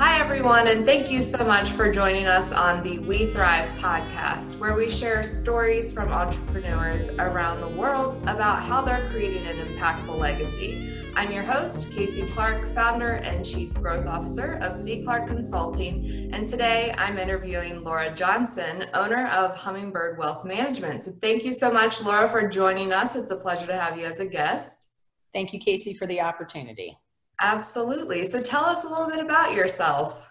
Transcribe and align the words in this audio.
Hi, 0.00 0.18
everyone, 0.18 0.66
and 0.66 0.86
thank 0.86 1.10
you 1.10 1.22
so 1.22 1.44
much 1.44 1.72
for 1.72 1.92
joining 1.92 2.24
us 2.24 2.52
on 2.52 2.82
the 2.82 3.00
We 3.00 3.26
Thrive 3.26 3.68
podcast, 3.76 4.58
where 4.58 4.74
we 4.74 4.88
share 4.88 5.22
stories 5.22 5.92
from 5.92 6.10
entrepreneurs 6.10 7.10
around 7.18 7.60
the 7.60 7.68
world 7.78 8.16
about 8.22 8.62
how 8.62 8.80
they're 8.80 9.06
creating 9.10 9.46
an 9.46 9.56
impactful 9.56 10.16
legacy. 10.16 10.90
I'm 11.14 11.30
your 11.30 11.42
host, 11.42 11.92
Casey 11.92 12.26
Clark, 12.28 12.66
founder 12.68 13.16
and 13.16 13.44
chief 13.44 13.74
growth 13.74 14.06
officer 14.06 14.54
of 14.62 14.74
C. 14.74 15.04
Clark 15.04 15.26
Consulting, 15.26 16.30
and 16.32 16.46
today 16.46 16.94
I'm 16.96 17.18
interviewing 17.18 17.84
Laura 17.84 18.10
Johnson, 18.14 18.86
owner 18.94 19.26
of 19.26 19.54
Hummingbird 19.54 20.16
Wealth 20.16 20.46
Management. 20.46 21.04
So, 21.04 21.12
thank 21.20 21.44
you 21.44 21.52
so 21.52 21.70
much, 21.70 22.00
Laura, 22.00 22.30
for 22.30 22.48
joining 22.48 22.90
us. 22.90 23.16
It's 23.16 23.30
a 23.30 23.36
pleasure 23.36 23.66
to 23.66 23.78
have 23.78 23.98
you 23.98 24.06
as 24.06 24.18
a 24.18 24.26
guest. 24.26 24.92
Thank 25.34 25.52
you, 25.52 25.60
Casey, 25.60 25.92
for 25.92 26.06
the 26.06 26.22
opportunity. 26.22 26.96
Absolutely. 27.40 28.26
So 28.26 28.42
tell 28.42 28.64
us 28.64 28.84
a 28.84 28.88
little 28.88 29.08
bit 29.08 29.18
about 29.18 29.54
yourself. 29.54 30.22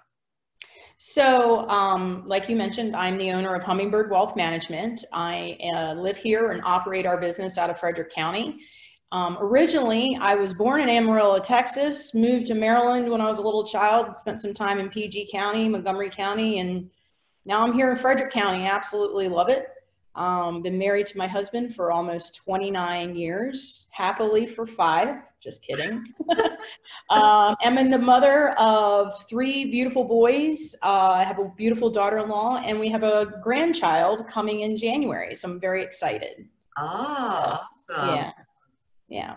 So, 0.97 1.67
um, 1.69 2.23
like 2.27 2.49
you 2.49 2.55
mentioned, 2.55 2.95
I'm 2.95 3.17
the 3.17 3.31
owner 3.31 3.55
of 3.55 3.63
Hummingbird 3.63 4.11
Wealth 4.11 4.35
Management. 4.35 5.05
I 5.13 5.57
uh, 5.73 5.93
live 5.93 6.17
here 6.17 6.51
and 6.51 6.61
operate 6.65 7.05
our 7.05 7.17
business 7.19 7.57
out 7.57 7.69
of 7.69 7.79
Frederick 7.79 8.13
County. 8.13 8.59
Um, 9.11 9.37
originally, 9.39 10.17
I 10.21 10.35
was 10.35 10.53
born 10.53 10.81
in 10.81 10.89
Amarillo, 10.89 11.39
Texas, 11.39 12.13
moved 12.13 12.47
to 12.47 12.53
Maryland 12.53 13.09
when 13.09 13.21
I 13.21 13.27
was 13.27 13.39
a 13.39 13.41
little 13.41 13.65
child, 13.65 14.17
spent 14.17 14.39
some 14.39 14.53
time 14.53 14.77
in 14.77 14.89
PG 14.89 15.29
County, 15.31 15.67
Montgomery 15.67 16.11
County, 16.11 16.59
and 16.59 16.91
now 17.45 17.65
I'm 17.65 17.73
here 17.73 17.89
in 17.89 17.97
Frederick 17.97 18.31
County. 18.31 18.65
Absolutely 18.65 19.29
love 19.29 19.49
it. 19.49 19.69
Um, 20.19 20.61
been 20.61 20.77
married 20.77 21.07
to 21.07 21.17
my 21.17 21.27
husband 21.27 21.73
for 21.73 21.93
almost 21.93 22.35
29 22.35 23.15
years, 23.15 23.87
happily 23.91 24.45
for 24.45 24.67
five. 24.67 25.21
Just 25.39 25.63
kidding. 25.63 26.13
um, 27.09 27.55
I'm 27.63 27.77
in 27.77 27.89
the 27.89 27.97
mother 27.97 28.49
of 28.59 29.25
three 29.29 29.71
beautiful 29.71 30.03
boys. 30.03 30.75
Uh, 30.83 31.11
I 31.11 31.23
have 31.23 31.39
a 31.39 31.47
beautiful 31.55 31.89
daughter-in-law, 31.89 32.63
and 32.65 32.77
we 32.77 32.89
have 32.89 33.03
a 33.03 33.27
grandchild 33.41 34.27
coming 34.27 34.59
in 34.59 34.75
January. 34.75 35.33
So 35.35 35.51
I'm 35.51 35.57
very 35.57 35.85
excited. 35.85 36.49
Oh, 36.77 37.61
awesome! 37.89 38.15
Yeah, 38.15 38.31
yeah. 39.07 39.35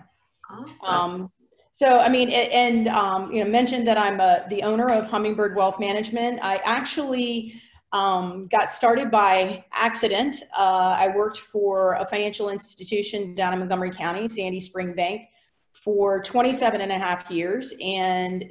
Awesome. 0.50 0.88
Um, 0.88 1.32
so, 1.70 2.00
I 2.00 2.08
mean, 2.08 2.28
and 2.30 2.88
um, 2.88 3.30
you 3.30 3.44
know, 3.44 3.48
mentioned 3.48 3.86
that 3.86 3.98
I'm 3.98 4.18
a, 4.18 4.24
uh, 4.24 4.48
the 4.48 4.64
owner 4.64 4.88
of 4.90 5.06
Hummingbird 5.06 5.54
Wealth 5.54 5.78
Management. 5.78 6.40
I 6.42 6.56
actually 6.64 7.62
um, 7.92 8.48
got 8.48 8.70
started 8.70 9.10
by 9.10 9.64
accident. 9.72 10.36
Uh, 10.56 10.96
I 10.98 11.14
worked 11.14 11.38
for 11.38 11.94
a 11.94 12.06
financial 12.06 12.48
institution 12.48 13.34
down 13.34 13.52
in 13.52 13.58
Montgomery 13.58 13.92
County, 13.92 14.26
Sandy 14.26 14.60
Spring 14.60 14.94
Bank, 14.94 15.28
for 15.72 16.22
27 16.22 16.80
and 16.80 16.90
a 16.90 16.98
half 16.98 17.30
years. 17.30 17.74
And 17.82 18.44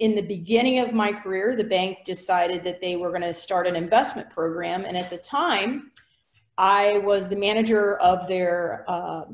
in 0.00 0.14
the 0.14 0.22
beginning 0.22 0.80
of 0.80 0.92
my 0.92 1.12
career, 1.12 1.54
the 1.54 1.64
bank 1.64 1.98
decided 2.04 2.64
that 2.64 2.80
they 2.80 2.96
were 2.96 3.10
going 3.10 3.22
to 3.22 3.32
start 3.32 3.66
an 3.66 3.76
investment 3.76 4.30
program. 4.30 4.84
And 4.84 4.96
at 4.96 5.10
the 5.10 5.18
time, 5.18 5.92
I 6.56 6.98
was 6.98 7.28
the 7.28 7.36
manager 7.36 7.98
of 7.98 8.26
their 8.26 8.84
uh, 8.88 9.24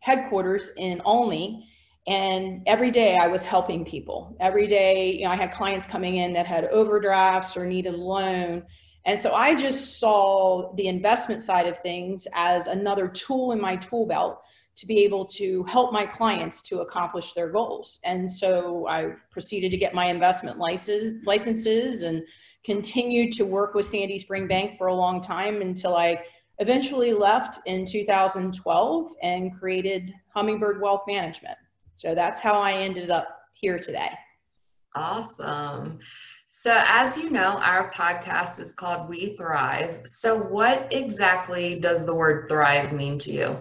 headquarters 0.00 0.70
in 0.76 1.02
Olney. 1.04 1.66
And 2.06 2.62
every 2.66 2.90
day 2.90 3.16
I 3.16 3.26
was 3.26 3.44
helping 3.44 3.84
people. 3.84 4.36
Every 4.38 4.66
day, 4.66 5.12
you 5.12 5.24
know, 5.24 5.30
I 5.30 5.36
had 5.36 5.50
clients 5.50 5.86
coming 5.86 6.18
in 6.18 6.32
that 6.34 6.46
had 6.46 6.66
overdrafts 6.66 7.56
or 7.56 7.66
needed 7.66 7.94
a 7.94 7.96
loan 7.96 8.64
and 9.04 9.18
so 9.18 9.32
I 9.32 9.54
just 9.54 9.98
saw 9.98 10.74
the 10.74 10.88
investment 10.88 11.40
side 11.42 11.66
of 11.66 11.78
things 11.78 12.26
as 12.34 12.66
another 12.66 13.08
tool 13.08 13.52
in 13.52 13.60
my 13.60 13.76
tool 13.76 14.06
belt 14.06 14.42
to 14.76 14.86
be 14.86 15.00
able 15.00 15.24
to 15.24 15.64
help 15.64 15.92
my 15.92 16.06
clients 16.06 16.62
to 16.62 16.80
accomplish 16.80 17.32
their 17.32 17.50
goals. 17.50 17.98
And 18.04 18.30
so 18.30 18.86
I 18.86 19.12
proceeded 19.30 19.72
to 19.72 19.76
get 19.76 19.92
my 19.92 20.06
investment 20.06 20.58
license, 20.58 21.24
licenses 21.26 22.04
and 22.04 22.22
continued 22.64 23.32
to 23.32 23.44
work 23.44 23.74
with 23.74 23.86
Sandy 23.86 24.18
Spring 24.18 24.46
Bank 24.46 24.76
for 24.76 24.86
a 24.86 24.94
long 24.94 25.20
time 25.20 25.62
until 25.62 25.96
I 25.96 26.22
eventually 26.58 27.12
left 27.12 27.58
in 27.66 27.84
2012 27.84 29.12
and 29.22 29.52
created 29.58 30.12
Hummingbird 30.34 30.80
Wealth 30.80 31.02
Management. 31.08 31.56
So 31.96 32.14
that's 32.14 32.40
how 32.40 32.60
I 32.60 32.74
ended 32.74 33.10
up 33.10 33.26
here 33.54 33.78
today. 33.78 34.10
Awesome. 34.94 35.98
So, 36.60 36.82
as 36.86 37.16
you 37.16 37.30
know, 37.30 37.60
our 37.60 37.88
podcast 37.92 38.58
is 38.58 38.72
called 38.72 39.08
We 39.08 39.36
Thrive. 39.36 40.00
So, 40.06 40.36
what 40.36 40.88
exactly 40.90 41.78
does 41.78 42.04
the 42.04 42.16
word 42.16 42.48
thrive 42.48 42.92
mean 42.92 43.16
to 43.20 43.30
you? 43.30 43.58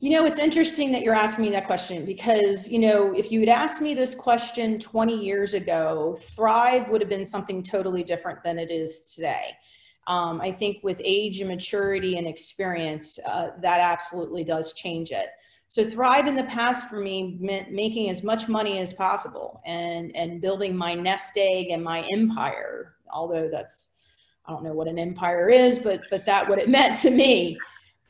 You 0.00 0.10
know, 0.10 0.26
it's 0.26 0.40
interesting 0.40 0.90
that 0.90 1.02
you're 1.02 1.14
asking 1.14 1.44
me 1.44 1.52
that 1.52 1.68
question 1.68 2.04
because, 2.04 2.68
you 2.68 2.80
know, 2.80 3.14
if 3.14 3.30
you 3.30 3.38
had 3.38 3.48
asked 3.48 3.80
me 3.80 3.94
this 3.94 4.12
question 4.12 4.80
20 4.80 5.24
years 5.24 5.54
ago, 5.54 6.18
thrive 6.20 6.88
would 6.88 7.00
have 7.00 7.08
been 7.08 7.24
something 7.24 7.62
totally 7.62 8.02
different 8.02 8.42
than 8.42 8.58
it 8.58 8.72
is 8.72 9.14
today. 9.14 9.52
Um, 10.08 10.40
I 10.40 10.50
think 10.50 10.78
with 10.82 11.00
age 11.04 11.40
and 11.42 11.48
maturity 11.48 12.18
and 12.18 12.26
experience, 12.26 13.20
uh, 13.24 13.50
that 13.60 13.78
absolutely 13.78 14.42
does 14.42 14.72
change 14.72 15.12
it. 15.12 15.28
So 15.70 15.84
thrive 15.84 16.26
in 16.26 16.34
the 16.34 16.44
past 16.44 16.88
for 16.88 16.98
me 16.98 17.36
meant 17.40 17.70
making 17.70 18.08
as 18.08 18.22
much 18.22 18.48
money 18.48 18.78
as 18.78 18.94
possible 18.94 19.60
and, 19.66 20.16
and 20.16 20.40
building 20.40 20.74
my 20.74 20.94
nest 20.94 21.34
egg 21.36 21.66
and 21.70 21.84
my 21.84 22.00
empire, 22.10 22.94
although 23.12 23.50
that's, 23.52 23.90
I 24.46 24.52
don't 24.52 24.64
know 24.64 24.72
what 24.72 24.88
an 24.88 24.98
empire 24.98 25.50
is, 25.50 25.78
but, 25.78 26.04
but 26.10 26.24
that 26.24 26.48
what 26.48 26.58
it 26.58 26.68
meant 26.70 26.98
to 27.00 27.10
me. 27.10 27.58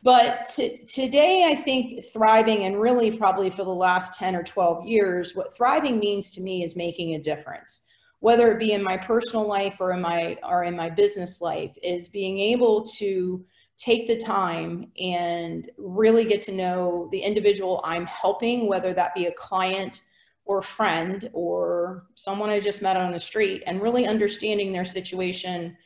But 0.05 0.51
t- 0.55 0.87
today, 0.87 1.47
I 1.51 1.57
think 1.57 2.05
thriving, 2.13 2.65
and 2.65 2.81
really 2.81 3.17
probably 3.17 3.51
for 3.51 3.65
the 3.65 3.71
last 3.71 4.17
10 4.17 4.37
or 4.37 4.45
12 4.45 4.87
years, 4.87 5.35
what 5.35 5.57
thriving 5.57 5.99
means 5.99 6.31
to 6.33 6.41
me 6.41 6.63
is 6.63 6.77
making 6.77 7.17
a 7.17 7.21
difference. 7.21 7.87
Whether 8.21 8.53
it 8.53 8.61
be 8.61 8.71
in 8.71 8.85
my 8.85 8.97
personal 8.97 9.49
life 9.49 9.79
or 9.81 9.93
in 9.93 10.01
my 10.01 10.39
or 10.45 10.63
in 10.63 10.77
my 10.77 10.91
business 10.91 11.41
life, 11.41 11.77
is 11.83 12.09
being 12.09 12.39
able 12.39 12.85
to 12.99 13.45
take 13.78 14.09
the 14.09 14.16
time 14.16 14.91
and 15.00 15.71
really 15.78 16.25
get 16.25 16.43
to 16.43 16.53
know 16.53 17.09
the 17.12 17.21
individual 17.21 17.81
I'm 17.84 18.06
helping, 18.06 18.66
whether 18.66 18.93
that 18.93 19.15
be 19.15 19.27
a 19.27 19.33
client 19.33 20.03
or 20.44 20.61
friend 20.62 21.31
or 21.33 22.06
someone 22.17 22.50
I 22.50 22.59
just 22.59 22.83
met 22.83 22.97
on 22.97 23.12
the 23.12 23.21
street, 23.21 23.62
and 23.67 23.81
really 23.81 24.06
understanding 24.06 24.72
their 24.72 24.84
situation, 24.84 25.77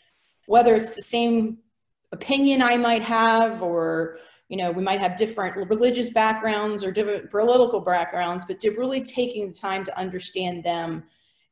whether 0.47 0.75
it's 0.75 0.95
the 0.95 1.03
same 1.03 1.59
opinion 2.13 2.63
I 2.63 2.79
might 2.79 3.03
have, 3.03 3.63
or 3.63 4.19
you 4.49 4.57
know, 4.57 4.71
we 4.71 4.83
might 4.83 5.01
have 5.01 5.17
different 5.17 5.57
religious 5.69 6.11
backgrounds 6.11 6.85
or 6.85 6.93
different 6.93 7.31
political 7.31 7.81
backgrounds, 7.81 8.45
but 8.45 8.63
really 8.77 9.03
taking 9.03 9.49
the 9.49 9.55
time 9.55 9.85
to 9.85 9.99
understand 9.99 10.65
them 10.65 11.05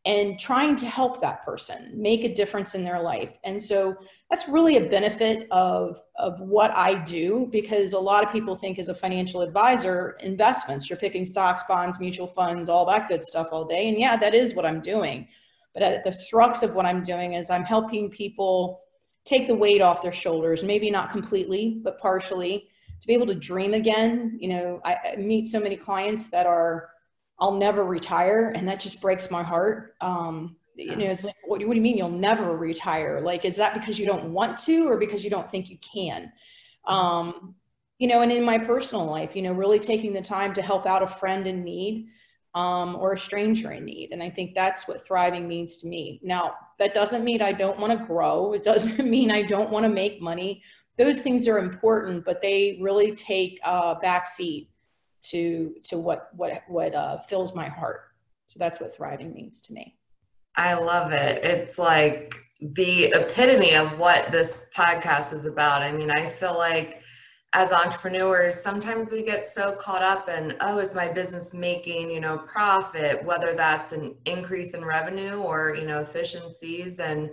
and 0.07 0.39
trying 0.39 0.77
to 0.77 0.87
help 0.87 1.21
that 1.21 1.45
person 1.45 1.91
make 1.95 2.25
a 2.25 2.35
difference 2.35 2.75
in 2.75 2.83
their 2.83 3.03
life. 3.03 3.37
And 3.45 3.63
so 3.63 3.97
that's 4.31 4.49
really 4.49 4.79
a 4.79 4.89
benefit 4.89 5.47
of, 5.51 6.01
of 6.17 6.41
what 6.41 6.71
I 6.71 6.95
do 6.95 7.49
because 7.53 7.93
a 7.93 7.99
lot 7.99 8.25
of 8.25 8.33
people 8.33 8.55
think 8.55 8.79
as 8.79 8.89
a 8.89 8.95
financial 8.95 9.43
advisor, 9.43 10.17
investments, 10.21 10.89
you're 10.89 10.99
picking 10.99 11.27
stocks, 11.27 11.63
bonds, 11.69 12.01
mutual 12.01 12.27
funds, 12.27 12.71
all 12.71 12.87
that 12.87 13.09
good 13.09 13.23
stuff 13.23 13.49
all 13.53 13.67
day. 13.67 13.89
And 13.89 13.99
yeah, 13.99 14.17
that 14.17 14.35
is 14.35 14.55
what 14.55 14.65
I'm 14.65 14.81
doing. 14.81 15.29
But 15.75 15.83
at 15.83 16.03
the 16.03 16.11
thrux 16.11 16.63
of 16.63 16.75
what 16.75 16.87
I'm 16.87 17.03
doing 17.03 17.35
is 17.35 17.51
I'm 17.51 17.65
helping 17.65 18.11
people 18.11 18.81
take 19.27 19.47
the 19.47 19.55
weight 19.55 19.83
off 19.83 20.01
their 20.01 20.13
shoulders, 20.13 20.65
maybe 20.65 20.91
not 20.91 21.11
completely, 21.11 21.79
but 21.85 21.99
partially, 21.99 22.69
to 23.01 23.07
be 23.07 23.13
able 23.13 23.27
to 23.27 23.35
dream 23.35 23.75
again. 23.75 24.39
You 24.41 24.49
know, 24.49 24.81
I, 24.83 24.97
I 25.13 25.17
meet 25.17 25.47
so 25.47 25.61
many 25.61 25.77
clients 25.77 26.29
that 26.31 26.47
are 26.47 26.91
I'll 27.41 27.57
never 27.57 27.85
retire. 27.85 28.53
And 28.55 28.69
that 28.69 28.81
just 28.81 29.01
breaks 29.01 29.31
my 29.31 29.43
heart. 29.43 29.95
Um, 30.01 30.57
you 30.77 30.97
know, 30.97 31.07
it's 31.07 31.25
like, 31.25 31.35
what, 31.45 31.61
what 31.61 31.71
do 31.71 31.77
you 31.77 31.83
mean 31.83 31.97
you'll 31.97 32.09
never 32.09 32.57
retire? 32.57 33.21
Like, 33.21 33.45
is 33.45 33.57
that 33.57 33.75
because 33.75 33.99
you 33.99 34.07
don't 34.07 34.33
want 34.33 34.59
to 34.61 34.89
or 34.89 34.99
because 34.99 35.25
you 35.25 35.31
don't 35.31 35.51
think 35.51 35.69
you 35.69 35.79
can? 35.79 36.33
Um, 36.87 37.55
you 37.99 38.09
know, 38.09 38.23
and 38.23 38.33
in 38.33 38.45
my 38.45 38.59
personal 38.59 39.05
life, 39.05 39.37
you 39.37 39.43
know, 39.43 39.53
really 39.53 39.79
taking 39.79 40.13
the 40.13 40.23
time 40.23 40.53
to 40.55 40.63
help 40.63 40.87
out 40.87 41.03
a 41.03 41.07
friend 41.07 41.47
in 41.47 41.63
need 41.63 42.09
um, 42.55 42.97
or 42.97 43.13
a 43.13 43.19
stranger 43.19 43.73
in 43.73 43.85
need. 43.85 44.11
And 44.13 44.23
I 44.23 44.31
think 44.31 44.55
that's 44.55 44.89
what 44.89 45.07
thriving 45.07 45.47
means 45.47 45.77
to 45.79 45.87
me. 45.87 46.19
Now, 46.23 46.55
that 46.79 46.95
doesn't 46.95 47.25
mean 47.25 47.43
I 47.43 47.53
don't 47.53 47.79
want 47.79 47.99
to 47.99 48.07
grow. 48.07 48.55
It 48.55 48.65
doesn't 48.65 49.07
mean 49.11 49.31
I 49.31 49.43
don't 49.43 49.71
want 49.71 49.85
to 49.85 49.91
make 49.91 50.21
money. 50.21 50.63
Those 50.97 51.21
things 51.21 51.47
are 51.47 51.59
important, 51.59 52.25
but 52.25 52.43
they 52.43 52.79
really 52.81 53.13
take 53.13 53.61
a 53.65 53.97
backseat 53.97 54.69
to 55.23 55.75
to 55.85 55.99
what 55.99 56.29
what 56.35 56.63
what 56.69 56.95
uh, 56.95 57.19
fills 57.21 57.55
my 57.55 57.69
heart. 57.69 58.03
So 58.47 58.59
that's 58.59 58.81
what 58.81 58.95
thriving 58.95 59.33
means 59.33 59.63
to 59.63 59.73
me. 59.73 59.97
I 60.57 60.75
love 60.75 61.13
it. 61.13 61.45
It's 61.45 61.79
like 61.79 62.35
the 62.61 63.05
epitome 63.05 63.75
of 63.75 63.99
what 63.99 64.33
this 64.33 64.69
podcast 64.77 65.33
is 65.33 65.47
about. 65.47 65.83
I 65.83 65.93
mean, 65.93 66.11
I 66.11 66.29
feel 66.29 66.57
like 66.59 67.03
as 67.53 67.73
entrepreneurs, 67.73 68.61
sometimes 68.61 69.11
we 69.11 69.23
get 69.23 69.45
so 69.45 69.75
caught 69.77 70.03
up 70.03 70.29
in, 70.29 70.57
oh, 70.61 70.79
is 70.79 70.95
my 70.95 71.13
business 71.13 71.53
making, 71.53 72.11
you 72.11 72.21
know, 72.21 72.39
profit, 72.39 73.25
whether 73.25 73.55
that's 73.55 73.93
an 73.93 74.15
increase 74.25 74.75
in 74.75 74.85
revenue 74.85 75.37
or, 75.37 75.75
you 75.75 75.85
know, 75.85 76.01
efficiencies. 76.01 77.01
And 77.01 77.31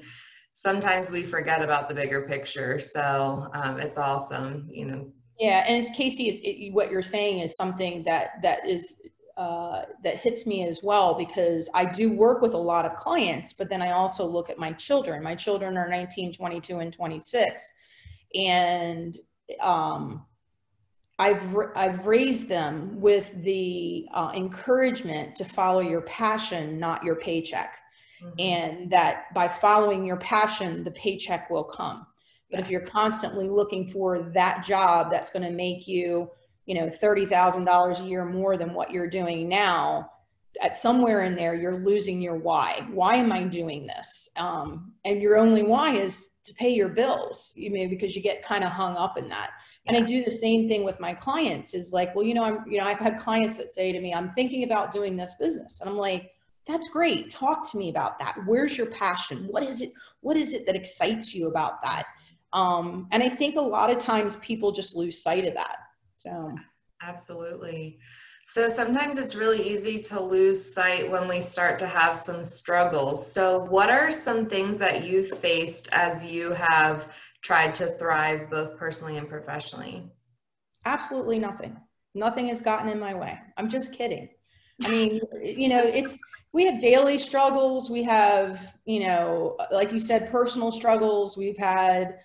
sometimes 0.54 1.12
we 1.12 1.24
forget 1.24 1.62
about 1.62 1.88
the 1.88 1.94
bigger 1.94 2.28
picture. 2.28 2.80
So 2.80 3.48
um, 3.54 3.80
it's 3.80 4.00
awesome, 4.00 4.68
you 4.72 4.86
know, 4.86 5.12
yeah, 5.40 5.64
and 5.68 5.78
it's 5.78 5.96
Casey. 5.96 6.30
It's 6.30 6.42
it, 6.42 6.74
what 6.74 6.92
you're 6.92 7.02
saying 7.02 7.40
is 7.40 7.56
something 7.56 8.04
that 8.04 8.42
that 8.42 8.68
is 8.68 9.02
uh, 9.38 9.84
that 10.04 10.18
hits 10.18 10.48
me 10.48 10.68
as 10.68 10.82
well 10.82 11.14
because 11.14 11.70
I 11.76 11.86
do 11.86 12.12
work 12.12 12.42
with 12.42 12.56
a 12.56 12.58
lot 12.58 12.86
of 12.86 12.96
clients, 12.96 13.54
but 13.54 13.70
then 13.70 13.84
I 13.84 13.92
also 13.92 14.26
look 14.26 14.50
at 14.50 14.58
my 14.58 14.72
children. 14.74 15.22
My 15.22 15.36
children 15.36 15.78
are 15.78 15.88
19, 15.88 16.34
22, 16.34 16.80
and 16.80 16.92
26. 16.92 17.72
And 18.34 19.16
um, 19.62 20.26
I've, 21.20 21.56
I've 21.76 22.08
raised 22.08 22.50
them 22.50 23.00
with 23.00 23.32
the 23.44 24.08
uh, 24.12 24.32
encouragement 24.34 25.36
to 25.36 25.46
follow 25.46 25.82
your 25.82 26.02
passion, 26.02 26.80
not 26.80 27.04
your 27.04 27.16
paycheck. 27.16 27.76
Mm-hmm. 28.24 28.40
And 28.40 28.92
that 28.92 29.32
by 29.36 29.48
following 29.48 30.04
your 30.04 30.18
passion, 30.18 30.84
the 30.84 30.92
paycheck 30.92 31.52
will 31.52 31.64
come. 31.64 32.08
But 32.52 32.62
if 32.62 32.70
you're 32.70 32.82
constantly 32.82 33.50
looking 33.50 33.88
for 33.88 34.32
that 34.34 34.64
job 34.64 35.12
that's 35.12 35.30
going 35.30 35.44
to 35.44 35.52
make 35.52 35.88
you, 35.88 36.30
you 36.66 36.76
know, 36.76 36.90
$30,000 36.90 38.00
a 38.00 38.04
year 38.04 38.26
more 38.26 38.58
than 38.58 38.74
what 38.74 38.92
you're 38.92 39.10
doing 39.10 39.50
now, 39.50 40.12
at 40.62 40.76
somewhere 40.76 41.24
in 41.24 41.36
there, 41.36 41.54
you're 41.56 41.84
losing 41.84 42.22
your 42.22 42.36
why. 42.36 42.88
Why 42.92 43.16
am 43.16 43.32
I 43.32 43.44
doing 43.44 43.88
this? 43.88 44.30
Um, 44.38 44.94
and 45.06 45.22
your 45.22 45.38
only 45.38 45.64
why 45.64 45.96
is 45.96 46.30
to 46.46 46.54
pay 46.54 46.70
your 46.70 46.90
bills, 46.90 47.54
you 47.56 47.70
know, 47.70 47.88
because 47.88 48.16
you 48.16 48.22
get 48.22 48.42
kind 48.42 48.64
of 48.64 48.72
hung 48.72 48.96
up 48.96 49.18
in 49.18 49.28
that. 49.30 49.52
And 49.86 49.96
I 49.96 50.02
do 50.02 50.24
the 50.24 50.32
same 50.32 50.68
thing 50.68 50.84
with 50.84 51.00
my 51.00 51.14
clients 51.14 51.74
is 51.74 51.94
like, 51.94 52.14
well, 52.14 52.26
you 52.26 52.34
know, 52.34 52.44
I'm, 52.44 52.64
you 52.68 52.80
know, 52.80 52.86
I've 52.86 53.00
had 53.00 53.18
clients 53.18 53.58
that 53.58 53.70
say 53.70 53.92
to 53.92 54.02
me, 54.02 54.14
I'm 54.14 54.32
thinking 54.32 54.64
about 54.64 54.92
doing 54.92 55.16
this 55.16 55.36
business. 55.36 55.80
And 55.80 55.90
I'm 55.90 55.98
like, 55.98 56.32
that's 56.68 56.90
great. 56.90 57.30
Talk 57.30 57.70
to 57.72 57.78
me 57.78 57.90
about 57.90 58.20
that. 58.20 58.36
Where's 58.46 58.78
your 58.78 58.88
passion? 58.88 59.48
What 59.50 59.64
is 59.64 59.82
it? 59.82 59.92
What 60.20 60.36
is 60.36 60.54
it 60.54 60.66
that 60.66 60.76
excites 60.76 61.34
you 61.34 61.48
about 61.48 61.82
that? 61.84 62.06
Um, 62.54 63.08
and 63.12 63.22
I 63.22 63.30
think 63.30 63.56
a 63.56 63.62
lot 63.62 63.90
of 63.90 63.98
times 63.98 64.38
people 64.38 64.72
just 64.72 64.96
lose 64.96 65.22
sight 65.22 65.46
of 65.46 65.54
that. 65.56 65.78
So 66.18 66.56
absolutely. 67.02 68.00
So 68.50 68.70
sometimes 68.70 69.20
it's 69.20 69.36
really 69.36 69.62
easy 69.70 70.02
to 70.04 70.22
lose 70.22 70.74
sight 70.74 71.12
when 71.12 71.28
we 71.28 71.42
start 71.42 71.78
to 71.80 71.86
have 71.88 72.18
some 72.18 72.46
struggles. 72.46 73.30
So, 73.30 73.66
what 73.66 73.90
are 73.90 74.10
some 74.10 74.46
things 74.46 74.78
that 74.78 75.04
you've 75.04 75.38
faced 75.40 75.90
as 75.92 76.26
you 76.26 76.52
have 76.52 77.12
tried 77.42 77.76
to 77.76 77.88
thrive 77.88 78.50
both 78.50 78.78
personally 78.78 79.18
and 79.18 79.28
professionally? 79.28 80.10
Absolutely 80.86 81.40
nothing. 81.40 81.76
Nothing 82.16 82.48
has 82.48 82.62
gotten 82.62 82.90
in 82.90 83.02
my 83.02 83.14
way. 83.14 83.38
I'm 83.58 83.70
just 83.70 83.92
kidding. 83.92 84.30
I 84.86 84.92
mean, 84.92 85.20
you 85.44 85.68
know, 85.68 85.84
it's 85.84 86.14
we 86.54 86.66
have 86.68 86.80
daily 86.80 87.18
struggles. 87.18 87.90
We 87.90 88.04
have, 88.04 88.76
you 88.86 89.02
know, 89.02 89.58
like 89.72 89.92
you 89.92 90.00
said, 90.00 90.32
personal 90.32 90.72
struggles. 90.72 91.36
We've 91.36 91.58
had 91.58 92.20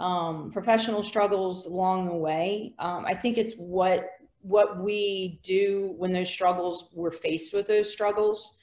um, 0.00 0.50
professional 0.50 1.02
struggles 1.02 1.66
along 1.66 2.06
the 2.06 2.14
way. 2.14 2.74
Um, 2.78 3.04
I 3.06 3.14
think 3.14 3.38
it's 3.38 3.54
what 3.54 4.06
what 4.42 4.82
we 4.82 5.38
do 5.42 5.92
when 5.98 6.14
those 6.14 6.30
struggles 6.30 6.88
we're 6.94 7.12
faced 7.12 7.52
with 7.52 7.66
those 7.66 7.92
struggles. 7.92 8.56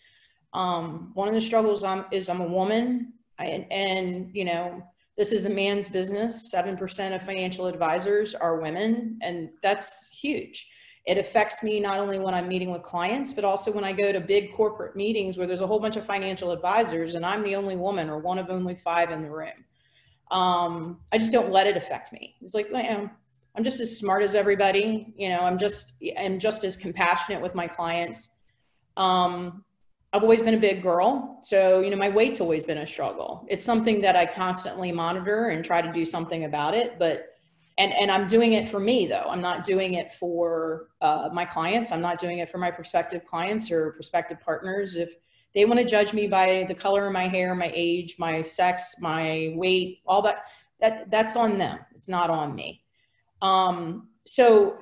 Um, 0.53 1.11
one 1.13 1.27
of 1.27 1.35
the 1.35 1.41
struggles 1.41 1.83
I'm, 1.83 2.05
is 2.11 2.27
i'm 2.27 2.41
a 2.41 2.47
woman. 2.47 3.13
I, 3.39 3.67
and 3.69 4.31
you 4.33 4.45
know 4.45 4.83
this 5.15 5.31
is 5.31 5.45
a 5.45 5.49
man's 5.49 5.89
business. 5.89 6.51
7% 6.53 7.15
of 7.15 7.23
financial 7.23 7.65
advisors 7.65 8.35
are 8.35 8.59
women 8.59 9.17
and 9.21 9.49
that's 9.63 10.09
huge. 10.09 10.67
It 11.05 11.17
affects 11.17 11.63
me 11.63 11.79
not 11.79 11.99
only 11.99 12.19
when 12.19 12.33
i'm 12.33 12.49
meeting 12.49 12.71
with 12.71 12.81
clients 12.81 13.31
but 13.31 13.45
also 13.45 13.71
when 13.71 13.85
i 13.85 13.93
go 13.93 14.11
to 14.11 14.19
big 14.19 14.51
corporate 14.53 14.93
meetings 14.95 15.37
where 15.37 15.47
there's 15.47 15.61
a 15.61 15.67
whole 15.67 15.79
bunch 15.79 15.95
of 15.95 16.05
financial 16.05 16.51
advisors 16.51 17.13
and 17.13 17.25
i'm 17.25 17.43
the 17.43 17.55
only 17.55 17.77
woman 17.77 18.09
or 18.09 18.19
one 18.19 18.37
of 18.37 18.49
only 18.49 18.75
five 18.75 19.09
in 19.09 19.21
the 19.21 19.31
room 19.31 19.63
um, 20.31 20.99
i 21.11 21.17
just 21.17 21.31
don't 21.31 21.51
let 21.51 21.67
it 21.67 21.77
affect 21.77 22.11
me 22.11 22.35
it's 22.41 22.53
like 22.53 22.67
you 22.67 22.73
know, 22.73 23.09
I'm 23.57 23.63
just 23.63 23.79
as 23.79 23.97
smart 23.97 24.21
as 24.21 24.35
everybody. 24.35 25.13
You 25.17 25.29
know, 25.29 25.39
I'm 25.39 25.57
just 25.57 25.93
I'm 26.17 26.39
just 26.39 26.63
as 26.63 26.77
compassionate 26.77 27.41
with 27.41 27.55
my 27.55 27.67
clients. 27.67 28.29
Um, 28.95 29.63
I've 30.13 30.21
always 30.21 30.41
been 30.41 30.53
a 30.53 30.59
big 30.59 30.83
girl, 30.83 31.39
so 31.41 31.79
you 31.79 31.89
know 31.89 31.97
my 31.97 32.09
weight's 32.09 32.39
always 32.39 32.65
been 32.65 32.77
a 32.77 32.87
struggle. 32.87 33.45
It's 33.49 33.65
something 33.65 33.99
that 34.01 34.15
I 34.15 34.27
constantly 34.27 34.91
monitor 34.91 35.49
and 35.49 35.65
try 35.65 35.81
to 35.81 35.91
do 35.91 36.05
something 36.05 36.45
about 36.45 36.75
it. 36.75 36.99
But 36.99 37.29
and 37.79 37.91
and 37.93 38.11
I'm 38.11 38.27
doing 38.27 38.53
it 38.53 38.69
for 38.69 38.79
me 38.79 39.07
though. 39.07 39.25
I'm 39.27 39.41
not 39.41 39.63
doing 39.63 39.95
it 39.95 40.13
for 40.13 40.89
uh, 41.01 41.29
my 41.33 41.43
clients. 41.43 41.91
I'm 41.91 42.01
not 42.01 42.19
doing 42.19 42.37
it 42.37 42.49
for 42.49 42.59
my 42.59 42.69
prospective 42.69 43.25
clients 43.25 43.71
or 43.71 43.91
prospective 43.93 44.39
partners. 44.39 44.95
If 44.95 45.15
they 45.53 45.65
want 45.65 45.79
to 45.79 45.85
judge 45.85 46.13
me 46.13 46.27
by 46.27 46.65
the 46.67 46.75
color 46.75 47.07
of 47.07 47.13
my 47.13 47.27
hair, 47.27 47.55
my 47.55 47.71
age, 47.73 48.15
my 48.19 48.41
sex, 48.41 48.95
my 48.99 49.53
weight, 49.55 49.99
all 50.05 50.21
that, 50.21 50.43
that 50.79 51.09
that's 51.09 51.35
on 51.35 51.57
them. 51.57 51.79
It's 51.95 52.09
not 52.09 52.29
on 52.29 52.53
me. 52.53 52.83
Um, 53.41 54.09
so 54.25 54.77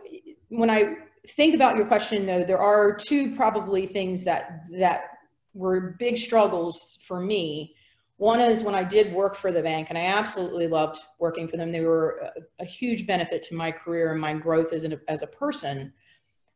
when 0.50 0.70
I 0.70 0.96
think 1.30 1.56
about 1.56 1.78
your 1.78 1.86
question 1.86 2.26
though, 2.26 2.44
there 2.44 2.60
are 2.60 2.94
two 2.94 3.36
probably 3.36 3.86
things 3.86 4.24
that, 4.24 4.66
that 4.78 5.06
were 5.54 5.96
big 6.00 6.18
struggles 6.18 7.00
for 7.08 7.20
me. 7.20 7.76
One 8.18 8.40
is 8.40 8.64
when 8.64 8.76
I 8.76 8.84
did 8.84 9.14
work 9.14 9.36
for 9.36 9.52
the 9.52 9.62
bank 9.62 9.88
and 9.90 9.98
I 9.98 10.06
absolutely 10.06 10.68
loved 10.68 11.00
working 11.20 11.48
for 11.48 11.58
them. 11.58 11.72
They 11.72 11.82
were 11.82 12.32
a, 12.60 12.64
a 12.64 12.66
huge 12.66 13.06
benefit 13.06 13.44
to 13.44 13.56
my 13.56 13.72
career 13.72 14.12
and 14.12 14.22
my 14.22 14.34
growth 14.34 14.72
as, 14.72 14.84
an, 14.84 15.00
as 15.08 15.22
a 15.22 15.28
person. 15.28 15.94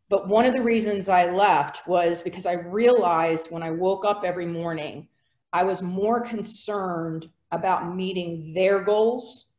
But 0.09 0.27
one 0.27 0.45
of 0.45 0.53
the 0.53 0.61
reasons 0.61 1.07
I 1.07 1.31
left 1.31 1.87
was 1.87 2.21
because 2.21 2.45
I 2.45 2.53
realized 2.53 3.51
when 3.51 3.63
I 3.63 3.71
woke 3.71 4.05
up 4.05 4.23
every 4.25 4.47
morning, 4.47 5.07
I 5.53 5.63
was 5.63 5.81
more 5.81 6.19
concerned 6.21 7.29
about 7.51 7.95
meeting 7.95 8.53
their 8.53 8.81
goals, 8.81 9.49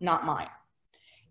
not 0.00 0.26
mine. 0.26 0.48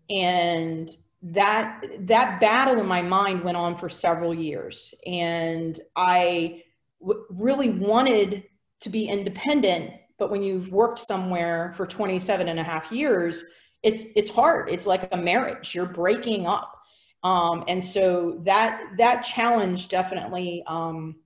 And 0.08 0.90
that 1.22 1.84
that 2.00 2.40
battle 2.40 2.80
in 2.80 2.86
my 2.86 3.02
mind 3.02 3.44
went 3.44 3.56
on 3.56 3.76
for 3.76 3.90
several 3.90 4.32
years. 4.32 4.94
And 5.06 5.78
I 5.94 6.62
really 7.00 7.70
wanted 7.70 8.44
to 8.80 8.90
be 8.90 9.08
independent 9.08 9.94
but 10.18 10.30
when 10.30 10.42
you've 10.42 10.70
worked 10.70 10.98
somewhere 10.98 11.72
for 11.78 11.86
27 11.86 12.48
and 12.48 12.60
a 12.60 12.62
half 12.62 12.92
years 12.92 13.42
it's 13.82 14.04
it's 14.14 14.30
hard. 14.30 14.68
It's 14.68 14.86
like 14.86 15.12
a 15.12 15.16
marriage. 15.16 15.74
You're 15.74 15.86
breaking 15.86 16.46
up 16.46 16.79
um, 17.22 17.64
and 17.68 17.82
so 17.82 18.40
that 18.44 18.82
that 18.98 19.22
challenge 19.22 19.88
definitely 19.88 20.62
um, 20.66 21.16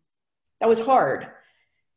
that 0.61 0.69
was 0.69 0.81
hard 0.81 1.29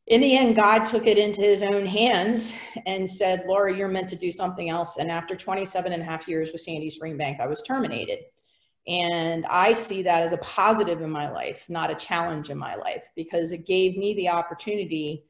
in 0.07 0.21
the 0.21 0.37
end, 0.37 0.55
God 0.55 0.85
took 0.85 1.05
it 1.05 1.17
into 1.17 1.41
his 1.41 1.61
own 1.61 1.85
hands 1.85 2.53
and 2.85 3.09
said, 3.09 3.43
Laura, 3.45 3.75
you're 3.75 3.89
meant 3.89 4.07
to 4.09 4.15
do 4.15 4.31
something 4.31 4.69
else. 4.69 4.97
And 4.97 5.11
after 5.11 5.35
27 5.35 5.91
and 5.91 6.01
a 6.01 6.05
half 6.05 6.29
years 6.29 6.51
with 6.53 6.61
Sandy 6.61 6.89
Spring 6.89 7.17
Bank, 7.17 7.41
I 7.41 7.47
was 7.47 7.61
terminated. 7.61 8.19
And 8.87 9.45
I 9.47 9.73
see 9.73 10.01
that 10.03 10.23
as 10.23 10.31
a 10.31 10.37
positive 10.37 11.01
in 11.01 11.09
my 11.09 11.29
life, 11.29 11.65
not 11.67 11.91
a 11.91 11.95
challenge 11.95 12.49
in 12.49 12.57
my 12.57 12.75
life, 12.75 13.03
because 13.17 13.51
it 13.51 13.67
gave 13.67 13.97
me 13.97 14.13
the 14.13 14.29
opportunity 14.29 15.25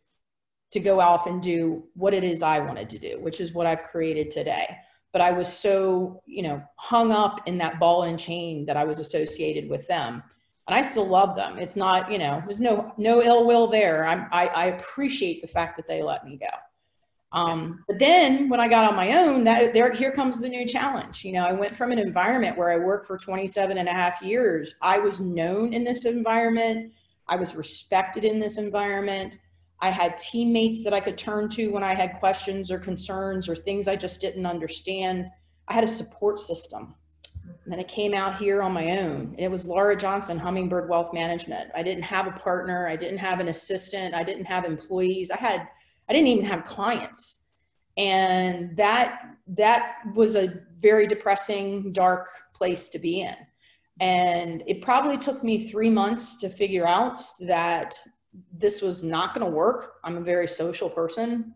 to 0.69 0.79
go 0.79 0.99
off 0.99 1.25
and 1.25 1.41
do 1.41 1.83
what 1.95 2.13
it 2.13 2.23
is 2.23 2.43
I 2.43 2.59
wanted 2.59 2.87
to 2.89 2.99
do, 2.99 3.19
which 3.19 3.39
is 3.41 3.53
what 3.53 3.65
I've 3.65 3.81
created 3.81 4.29
today. 4.29 4.77
But 5.13 5.21
I 5.21 5.31
was 5.31 5.51
so, 5.51 6.21
you 6.25 6.43
know, 6.43 6.63
hung 6.75 7.11
up 7.11 7.47
in 7.47 7.57
that 7.59 7.79
ball 7.79 8.03
and 8.03 8.19
chain 8.19 8.65
that 8.65 8.77
I 8.77 8.83
was 8.83 8.99
associated 8.99 9.69
with 9.69 9.87
them 9.87 10.21
and 10.67 10.75
I 10.75 10.81
still 10.81 11.07
love 11.07 11.35
them. 11.35 11.57
It's 11.57 11.75
not, 11.75 12.11
you 12.11 12.17
know, 12.17 12.43
there's 12.45 12.59
no 12.59 12.91
no 12.97 13.23
ill 13.23 13.47
will 13.47 13.67
there. 13.67 14.05
I'm, 14.05 14.27
I, 14.31 14.47
I 14.47 14.65
appreciate 14.65 15.41
the 15.41 15.47
fact 15.47 15.77
that 15.77 15.87
they 15.87 16.03
let 16.03 16.25
me 16.25 16.37
go. 16.37 16.47
Um, 17.31 17.83
but 17.87 17.99
then 17.99 18.49
when 18.49 18.59
I 18.59 18.67
got 18.67 18.85
on 18.85 18.95
my 18.95 19.13
own, 19.13 19.43
that 19.45 19.73
there 19.73 19.91
here 19.91 20.11
comes 20.11 20.39
the 20.39 20.49
new 20.49 20.65
challenge. 20.65 21.23
You 21.23 21.33
know, 21.33 21.45
I 21.45 21.53
went 21.53 21.75
from 21.75 21.91
an 21.91 21.99
environment 21.99 22.57
where 22.57 22.71
I 22.71 22.77
worked 22.77 23.05
for 23.05 23.17
27 23.17 23.77
and 23.77 23.87
a 23.87 23.91
half 23.91 24.21
years. 24.21 24.75
I 24.81 24.97
was 24.99 25.19
known 25.21 25.73
in 25.73 25.83
this 25.83 26.05
environment. 26.05 26.93
I 27.27 27.35
was 27.35 27.55
respected 27.55 28.23
in 28.23 28.39
this 28.39 28.57
environment. 28.57 29.37
I 29.79 29.91
had 29.91 30.17
teammates 30.17 30.83
that 30.83 30.93
I 30.93 30.99
could 30.99 31.17
turn 31.17 31.49
to 31.49 31.67
when 31.67 31.83
I 31.83 31.93
had 31.93 32.19
questions 32.19 32.71
or 32.71 32.79
concerns 32.79 33.47
or 33.47 33.55
things 33.55 33.87
I 33.87 33.95
just 33.95 34.21
didn't 34.21 34.45
understand. 34.45 35.27
I 35.67 35.73
had 35.73 35.83
a 35.83 35.87
support 35.87 36.39
system. 36.39 36.95
And 37.63 37.71
then 37.71 37.79
I 37.79 37.83
came 37.83 38.13
out 38.13 38.37
here 38.37 38.61
on 38.61 38.71
my 38.71 38.97
own. 38.97 39.33
And 39.35 39.39
it 39.39 39.51
was 39.51 39.67
Laura 39.67 39.95
Johnson, 39.95 40.37
Hummingbird 40.37 40.89
Wealth 40.89 41.13
Management. 41.13 41.69
I 41.75 41.83
didn't 41.83 42.03
have 42.03 42.27
a 42.27 42.31
partner. 42.31 42.87
I 42.87 42.95
didn't 42.95 43.19
have 43.19 43.39
an 43.39 43.49
assistant. 43.49 44.15
I 44.15 44.23
didn't 44.23 44.45
have 44.45 44.65
employees. 44.65 45.29
I 45.31 45.37
had, 45.37 45.67
I 46.09 46.13
didn't 46.13 46.27
even 46.27 46.45
have 46.45 46.63
clients. 46.63 47.49
And 47.97 48.75
that, 48.77 49.21
that 49.47 49.95
was 50.15 50.35
a 50.35 50.61
very 50.79 51.07
depressing, 51.07 51.91
dark 51.91 52.27
place 52.53 52.89
to 52.89 52.99
be 52.99 53.21
in. 53.21 53.35
And 53.99 54.63
it 54.67 54.81
probably 54.81 55.17
took 55.17 55.43
me 55.43 55.69
three 55.69 55.89
months 55.89 56.37
to 56.37 56.49
figure 56.49 56.87
out 56.87 57.21
that 57.41 57.95
this 58.51 58.81
was 58.81 59.03
not 59.03 59.33
going 59.33 59.45
to 59.45 59.51
work. 59.51 59.95
I'm 60.03 60.17
a 60.17 60.21
very 60.21 60.47
social 60.47 60.89
person 60.89 61.53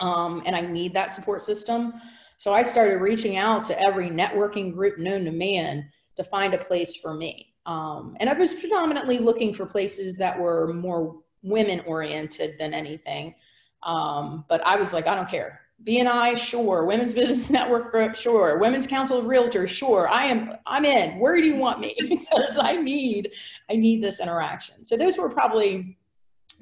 um, 0.00 0.42
and 0.44 0.54
I 0.54 0.60
need 0.60 0.92
that 0.94 1.12
support 1.12 1.42
system. 1.42 1.94
So 2.36 2.52
I 2.52 2.62
started 2.62 2.96
reaching 2.96 3.36
out 3.36 3.64
to 3.66 3.80
every 3.80 4.10
networking 4.10 4.74
group 4.74 4.98
known 4.98 5.24
to 5.24 5.30
man 5.30 5.88
to 6.16 6.24
find 6.24 6.54
a 6.54 6.58
place 6.58 6.96
for 6.96 7.14
me. 7.14 7.54
Um, 7.64 8.16
and 8.18 8.28
I 8.28 8.32
was 8.32 8.52
predominantly 8.52 9.18
looking 9.18 9.54
for 9.54 9.64
places 9.64 10.16
that 10.16 10.38
were 10.38 10.72
more 10.74 11.20
women 11.42 11.80
oriented 11.86 12.56
than 12.58 12.74
anything. 12.74 13.36
Um, 13.84 14.44
but 14.48 14.60
I 14.66 14.76
was 14.76 14.92
like, 14.92 15.06
I 15.06 15.14
don't 15.14 15.28
care. 15.28 15.60
BNI, 15.86 16.36
sure. 16.36 16.84
Women's 16.84 17.14
Business 17.14 17.50
Network, 17.50 18.16
sure. 18.16 18.58
Women's 18.58 18.86
Council 18.88 19.18
of 19.18 19.26
Realtors, 19.26 19.68
sure. 19.68 20.08
I 20.08 20.24
am, 20.24 20.54
I'm 20.66 20.84
in. 20.84 21.18
Where 21.18 21.36
do 21.36 21.42
you 21.42 21.56
want 21.56 21.80
me? 21.80 21.94
because 22.08 22.58
I 22.58 22.76
need, 22.76 23.30
I 23.70 23.76
need 23.76 24.02
this 24.02 24.20
interaction. 24.20 24.84
So 24.84 24.96
those 24.96 25.16
were 25.16 25.28
probably 25.28 25.96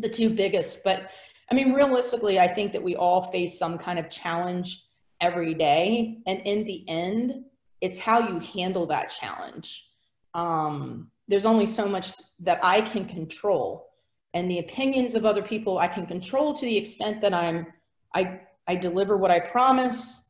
the 0.01 0.09
two 0.09 0.31
biggest. 0.31 0.83
But 0.85 1.11
I 1.51 1.55
mean, 1.55 1.73
realistically, 1.73 2.39
I 2.39 2.49
think 2.49 2.73
that 2.73 2.83
we 2.83 2.97
all 2.97 3.25
face 3.31 3.59
some 3.59 3.77
kind 3.79 3.99
of 3.99 4.09
challenge 4.09 4.85
every 5.21 5.55
day, 5.55 6.19
and 6.27 6.41
in 6.41 6.65
the 6.65 6.89
end, 6.89 7.45
it's 7.81 7.99
how 7.99 8.29
you 8.29 8.39
handle 8.39 8.87
that 8.87 9.11
challenge. 9.11 9.89
Um, 10.35 11.11
there's 11.29 11.47
only 11.47 11.67
so 11.67 11.87
much 11.87 12.13
that 12.41 12.61
I 12.63 12.81
can 12.81 13.05
control, 13.05 13.91
and 14.35 14.51
the 14.51 14.61
opinions 14.61 15.15
of 15.15 15.25
other 15.25 15.43
people 15.43 15.79
I 15.79 15.89
can 15.89 16.07
control 16.07 16.55
to 16.55 16.65
the 16.65 16.77
extent 16.77 17.21
that 17.21 17.35
I'm, 17.35 17.67
I 18.15 18.41
I 18.67 18.77
deliver 18.77 19.17
what 19.17 19.31
I 19.31 19.41
promise. 19.41 20.29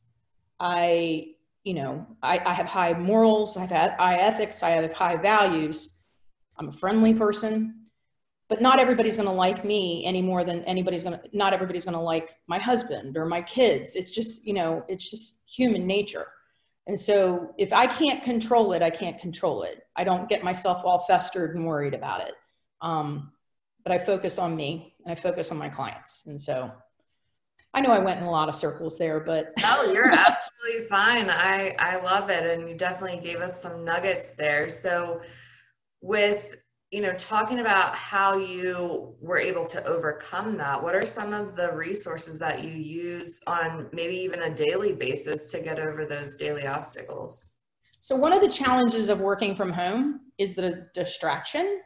I, 0.59 1.35
you 1.65 1.75
know, 1.75 2.07
I, 2.23 2.39
I 2.39 2.53
have 2.55 2.67
high 2.67 2.93
morals, 2.95 3.57
I 3.57 3.61
have 3.61 3.71
had 3.71 3.93
high 3.99 4.17
ethics, 4.17 4.63
I 4.63 4.71
have 4.71 4.93
high 4.93 5.17
values. 5.17 5.97
I'm 6.59 6.69
a 6.69 6.73
friendly 6.73 7.15
person, 7.15 7.80
but 8.51 8.61
not 8.61 8.81
everybody's 8.81 9.17
going 9.17 9.29
to 9.29 9.35
like 9.35 9.65
me 9.65 10.05
any 10.05 10.21
more 10.21 10.43
than 10.43 10.65
anybody's 10.65 11.05
going 11.05 11.17
to, 11.17 11.25
not 11.33 11.55
everybody's 11.55 11.85
going 11.85 11.97
to 11.97 12.01
like 12.01 12.35
my 12.49 12.59
husband 12.59 13.17
or 13.17 13.25
my 13.25 13.41
kids. 13.41 13.95
It's 13.95 14.11
just, 14.11 14.45
you 14.45 14.53
know, 14.53 14.85
it's 14.89 15.09
just 15.09 15.41
human 15.47 15.87
nature. 15.87 16.27
And 16.89 16.99
so 16.99 17.55
if 17.57 17.73
I 17.73 17.87
can't 17.87 18.25
control 18.25 18.73
it, 18.73 18.83
I 18.83 18.91
can't 18.91 19.21
control 19.21 19.63
it. 19.63 19.87
I 19.95 20.03
don't 20.03 20.29
get 20.29 20.43
myself 20.43 20.83
all 20.85 21.05
festered 21.07 21.55
and 21.55 21.65
worried 21.65 21.95
about 21.95 22.23
it. 22.27 22.35
Um, 22.83 23.31
but 23.85 23.93
I 23.93 23.99
focus 23.99 24.37
on 24.37 24.57
me 24.57 24.97
and 25.05 25.13
I 25.13 25.15
focus 25.15 25.53
on 25.53 25.57
my 25.57 25.69
clients. 25.69 26.25
And 26.27 26.41
so 26.41 26.73
I 27.73 27.81
know 27.81 27.91
I 27.91 28.01
went 28.01 28.19
in 28.19 28.27
a 28.27 28.31
lot 28.31 28.49
of 28.49 28.57
circles 28.57 28.99
there, 28.99 29.21
but 29.21 29.53
no, 29.63 29.85
you're 29.93 30.13
absolutely 30.13 30.89
fine. 30.89 31.31
I 31.31 31.77
I 31.79 32.03
love 32.03 32.29
it, 32.29 32.45
and 32.45 32.69
you 32.69 32.77
definitely 32.77 33.21
gave 33.21 33.39
us 33.39 33.63
some 33.63 33.85
nuggets 33.85 34.31
there. 34.31 34.69
So, 34.69 35.21
with 36.01 36.57
you 36.91 37.01
know 37.01 37.13
talking 37.15 37.61
about 37.61 37.95
how 37.95 38.37
you 38.37 39.15
were 39.21 39.39
able 39.39 39.67
to 39.67 39.85
overcome 39.85 40.57
that, 40.57 40.83
what 40.83 40.95
are 40.95 41.07
some 41.07 41.33
of 41.33 41.57
the 41.57 41.73
resources 41.73 42.39
that 42.41 42.65
you 42.65 42.71
use 42.71 43.41
on 43.47 43.89
maybe 43.93 44.17
even 44.17 44.43
a 44.43 44.55
daily 44.55 44.93
basis 44.93 45.51
to 45.53 45.61
get 45.61 45.79
over 45.79 46.05
those 46.05 46.37
daily 46.37 46.67
obstacles? 46.67 47.55
So, 48.01 48.17
one 48.17 48.33
of 48.33 48.41
the 48.41 48.49
challenges 48.49 49.09
of 49.09 49.21
working 49.21 49.55
from 49.55 49.73
home 49.73 50.21
is 50.39 50.55
the 50.55 50.89
distraction 50.95 51.81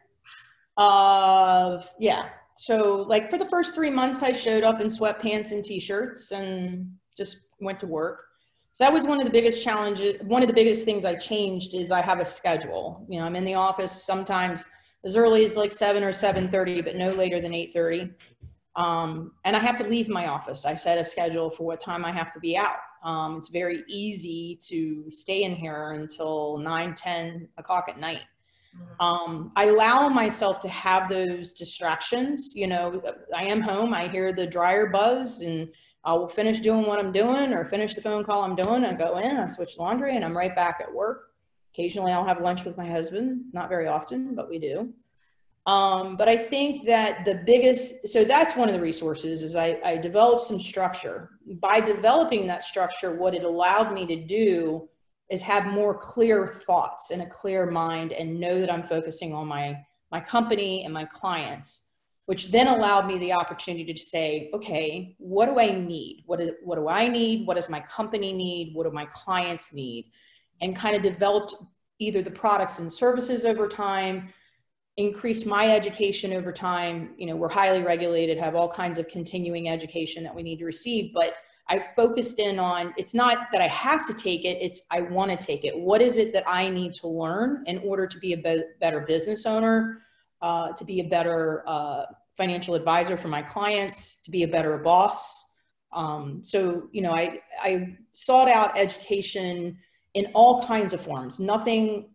of 0.77 1.91
yeah. 1.99 2.29
So 2.57 3.05
like 3.09 3.31
for 3.31 3.39
the 3.39 3.49
first 3.49 3.75
three 3.75 3.91
months 3.91 4.23
i 4.23 4.33
showed 4.33 4.63
up 4.63 4.81
in 4.81 4.87
sweatpants 4.87 5.51
and 5.51 5.65
t-shirts 5.65 6.31
and 6.33 6.93
just 7.17 7.41
went 7.61 7.81
to 7.81 7.87
work. 7.87 8.25
So 8.73 8.85
that 8.85 8.93
was 8.93 9.05
one 9.05 9.19
of 9.19 9.25
the 9.25 9.31
biggest 9.31 9.63
challenges 9.63 10.21
one 10.23 10.43
of 10.43 10.49
the 10.49 10.55
biggest 10.55 10.85
things 10.85 11.05
i 11.05 11.15
changed 11.15 11.75
is 11.75 11.91
i 11.91 12.01
have 12.01 12.21
a 12.21 12.25
schedule. 12.25 13.07
You 13.09 13.21
know 13.21 13.27
i'm 13.27 13.37
in 13.37 13.45
the 13.45 13.55
office 13.55 14.05
sometimes 14.05 14.65
as 15.05 15.17
early 15.17 15.45
as 15.45 15.57
like 15.57 15.73
7 15.73 16.03
or 16.03 16.13
7.30 16.13 16.85
but 16.85 16.97
no 16.97 17.13
later 17.13 17.41
than 17.41 17.53
8.30 17.53 18.15
um, 18.77 19.33
and 19.45 19.57
i 19.57 19.59
have 19.59 19.77
to 19.77 19.85
leave 19.85 20.09
my 20.09 20.27
office 20.27 20.65
i 20.65 20.75
set 20.75 20.99
a 20.99 21.05
schedule 21.05 21.51
for 21.51 21.65
what 21.65 21.81
time 21.81 22.05
i 22.05 22.13
have 22.13 22.33
to 22.33 22.41
be 22.41 22.57
out 22.57 22.79
um, 23.03 23.37
it's 23.37 23.49
very 23.49 23.85
easy 23.87 24.59
to 24.69 25.11
stay 25.11 25.43
in 25.43 25.55
here 25.55 25.93
until 25.93 26.59
9 26.59 26.95
10 26.95 27.49
o'clock 27.59 27.87
at 27.89 27.99
night 27.99 28.23
um, 29.01 29.53
I 29.57 29.67
allow 29.67 30.09
myself 30.09 30.61
to 30.61 30.69
have 30.69 31.09
those 31.09 31.53
distractions. 31.53 32.55
You 32.55 32.67
know, 32.67 33.03
I 33.35 33.45
am 33.45 33.61
home, 33.61 33.93
I 33.93 34.09
hear 34.09 34.33
the 34.33 34.47
dryer 34.47 34.87
buzz, 34.87 35.43
and 35.43 35.69
I'll 36.05 36.29
finish 36.29 36.61
doing 36.61 36.87
what 36.87 36.99
I'm 36.99 37.13
doing 37.13 37.53
or 37.53 37.65
finish 37.65 37.95
the 37.95 38.01
phone 38.01 38.25
call 38.25 38.43
I'm 38.43 38.57
doing. 38.57 38.85
I 38.85 38.95
go 38.95 39.19
in, 39.19 39.37
I 39.37 39.47
switch 39.47 39.79
laundry, 39.79 40.17
and 40.17 40.25
I'm 40.25 40.37
right 40.37 40.55
back 40.55 40.81
at 40.81 40.93
work. 40.93 41.29
Occasionally, 41.75 42.13
I'll 42.13 42.25
have 42.25 42.41
lunch 42.41 42.65
with 42.65 42.77
my 42.77 42.87
husband, 42.87 43.47
not 43.53 43.69
very 43.69 43.89
often, 43.89 44.37
but 44.37 44.49
we 44.49 44.61
do. 44.61 44.93
Um, 45.67 46.17
but 46.17 46.29
I 46.29 46.37
think 46.37 46.87
that 46.87 47.25
the 47.25 47.43
biggest, 47.47 48.07
so 48.07 48.23
that's 48.23 48.55
one 48.55 48.69
of 48.69 48.75
the 48.75 48.81
resources 48.81 49.43
is 49.43 49.57
I, 49.57 49.81
I 49.85 49.97
developed 49.97 50.43
some 50.43 50.61
structure. 50.61 51.31
By 51.61 51.81
developing 51.81 52.47
that 52.47 52.63
structure, 52.63 53.17
what 53.17 53.35
it 53.35 53.45
allowed 53.45 53.93
me 53.93 54.07
to 54.07 54.25
do 54.25 54.89
is 55.31 55.43
have 55.43 55.67
more 55.67 55.97
clear 55.97 56.63
thoughts 56.67 57.11
and 57.11 57.23
a 57.23 57.27
clear 57.27 57.67
mind 57.67 58.13
and 58.13 58.39
know 58.39 58.61
that 58.61 58.73
I'm 58.73 58.85
focusing 58.85 59.35
on 59.35 59.47
my 59.49 59.79
my 60.13 60.21
company 60.21 60.85
and 60.85 60.95
my 60.95 61.07
clients, 61.07 61.89
which 62.27 62.53
then 62.53 62.69
allowed 62.69 63.07
me 63.07 63.19
the 63.19 63.33
opportunity 63.33 63.93
to 63.93 64.01
say, 64.01 64.49
okay, 64.55 65.17
what 65.19 65.47
do 65.47 65.59
I 65.59 65.77
need? 65.77 66.23
What 66.27 66.41
what 66.63 66.77
do 66.77 66.89
I 66.89 67.09
need? 67.09 67.47
What 67.47 67.57
does 67.57 67.69
my 67.69 67.81
company 67.81 68.33
need? 68.33 68.75
What 68.77 68.85
do 68.85 68.93
my 68.93 69.07
clients 69.07 69.73
need? 69.73 70.13
And 70.61 70.75
kind 70.75 70.97
of 70.97 71.03
developed 71.03 71.55
either 71.99 72.23
the 72.23 72.31
products 72.31 72.79
and 72.79 72.93
services 72.93 73.45
over 73.45 73.69
time, 73.69 74.33
increased 74.97 75.47
my 75.47 75.71
education 75.71 76.33
over 76.33 76.53
time. 76.53 77.15
You 77.17 77.27
know, 77.27 77.37
we're 77.37 77.49
highly 77.49 77.83
regulated, 77.83 78.39
have 78.39 78.55
all 78.55 78.69
kinds 78.69 78.99
of 78.99 79.09
continuing 79.09 79.69
education 79.69 80.23
that 80.25 80.35
we 80.35 80.43
need 80.43 80.59
to 80.59 80.65
receive, 80.65 81.13
but 81.13 81.35
I 81.69 81.83
focused 81.97 82.39
in 82.39 82.59
on 82.59 82.93
it's 82.97 83.15
not 83.15 83.49
that 83.53 83.63
I 83.63 83.69
have 83.69 84.07
to 84.07 84.15
take 84.15 84.45
it, 84.45 84.59
it's 84.61 84.83
I 84.91 85.01
want 85.01 85.31
to 85.31 85.47
take 85.47 85.65
it. 85.65 85.77
What 85.77 86.03
is 86.03 86.19
it 86.19 86.33
that 86.35 86.45
I 86.47 86.69
need 86.69 86.93
to 86.95 87.09
learn 87.09 87.65
in 87.67 87.79
order 87.79 88.07
to 88.07 88.19
be 88.19 88.35
a 88.35 88.37
be- 88.37 88.65
better 88.81 89.01
business 89.01 89.47
owner, 89.47 90.01
uh, 90.43 90.73
to 90.73 90.85
be 90.85 91.01
a 91.01 91.05
better 91.05 91.65
uh, 91.67 92.05
financial 92.37 92.75
advisor 92.75 93.17
for 93.17 93.29
my 93.29 93.41
clients, 93.41 94.21
to 94.23 94.31
be 94.31 94.43
a 94.43 94.49
better 94.49 94.77
boss? 94.79 95.43
Um, 95.93 96.43
so, 96.43 96.89
you 96.93 97.01
know, 97.03 97.13
I, 97.13 97.41
I 97.63 97.97
sought 98.13 98.49
out 98.49 98.77
education 98.77 99.79
in 100.15 100.31
all 100.35 100.65
kinds 100.65 100.93
of 100.93 101.01
forms. 101.01 101.39
Nothing, 101.39 102.09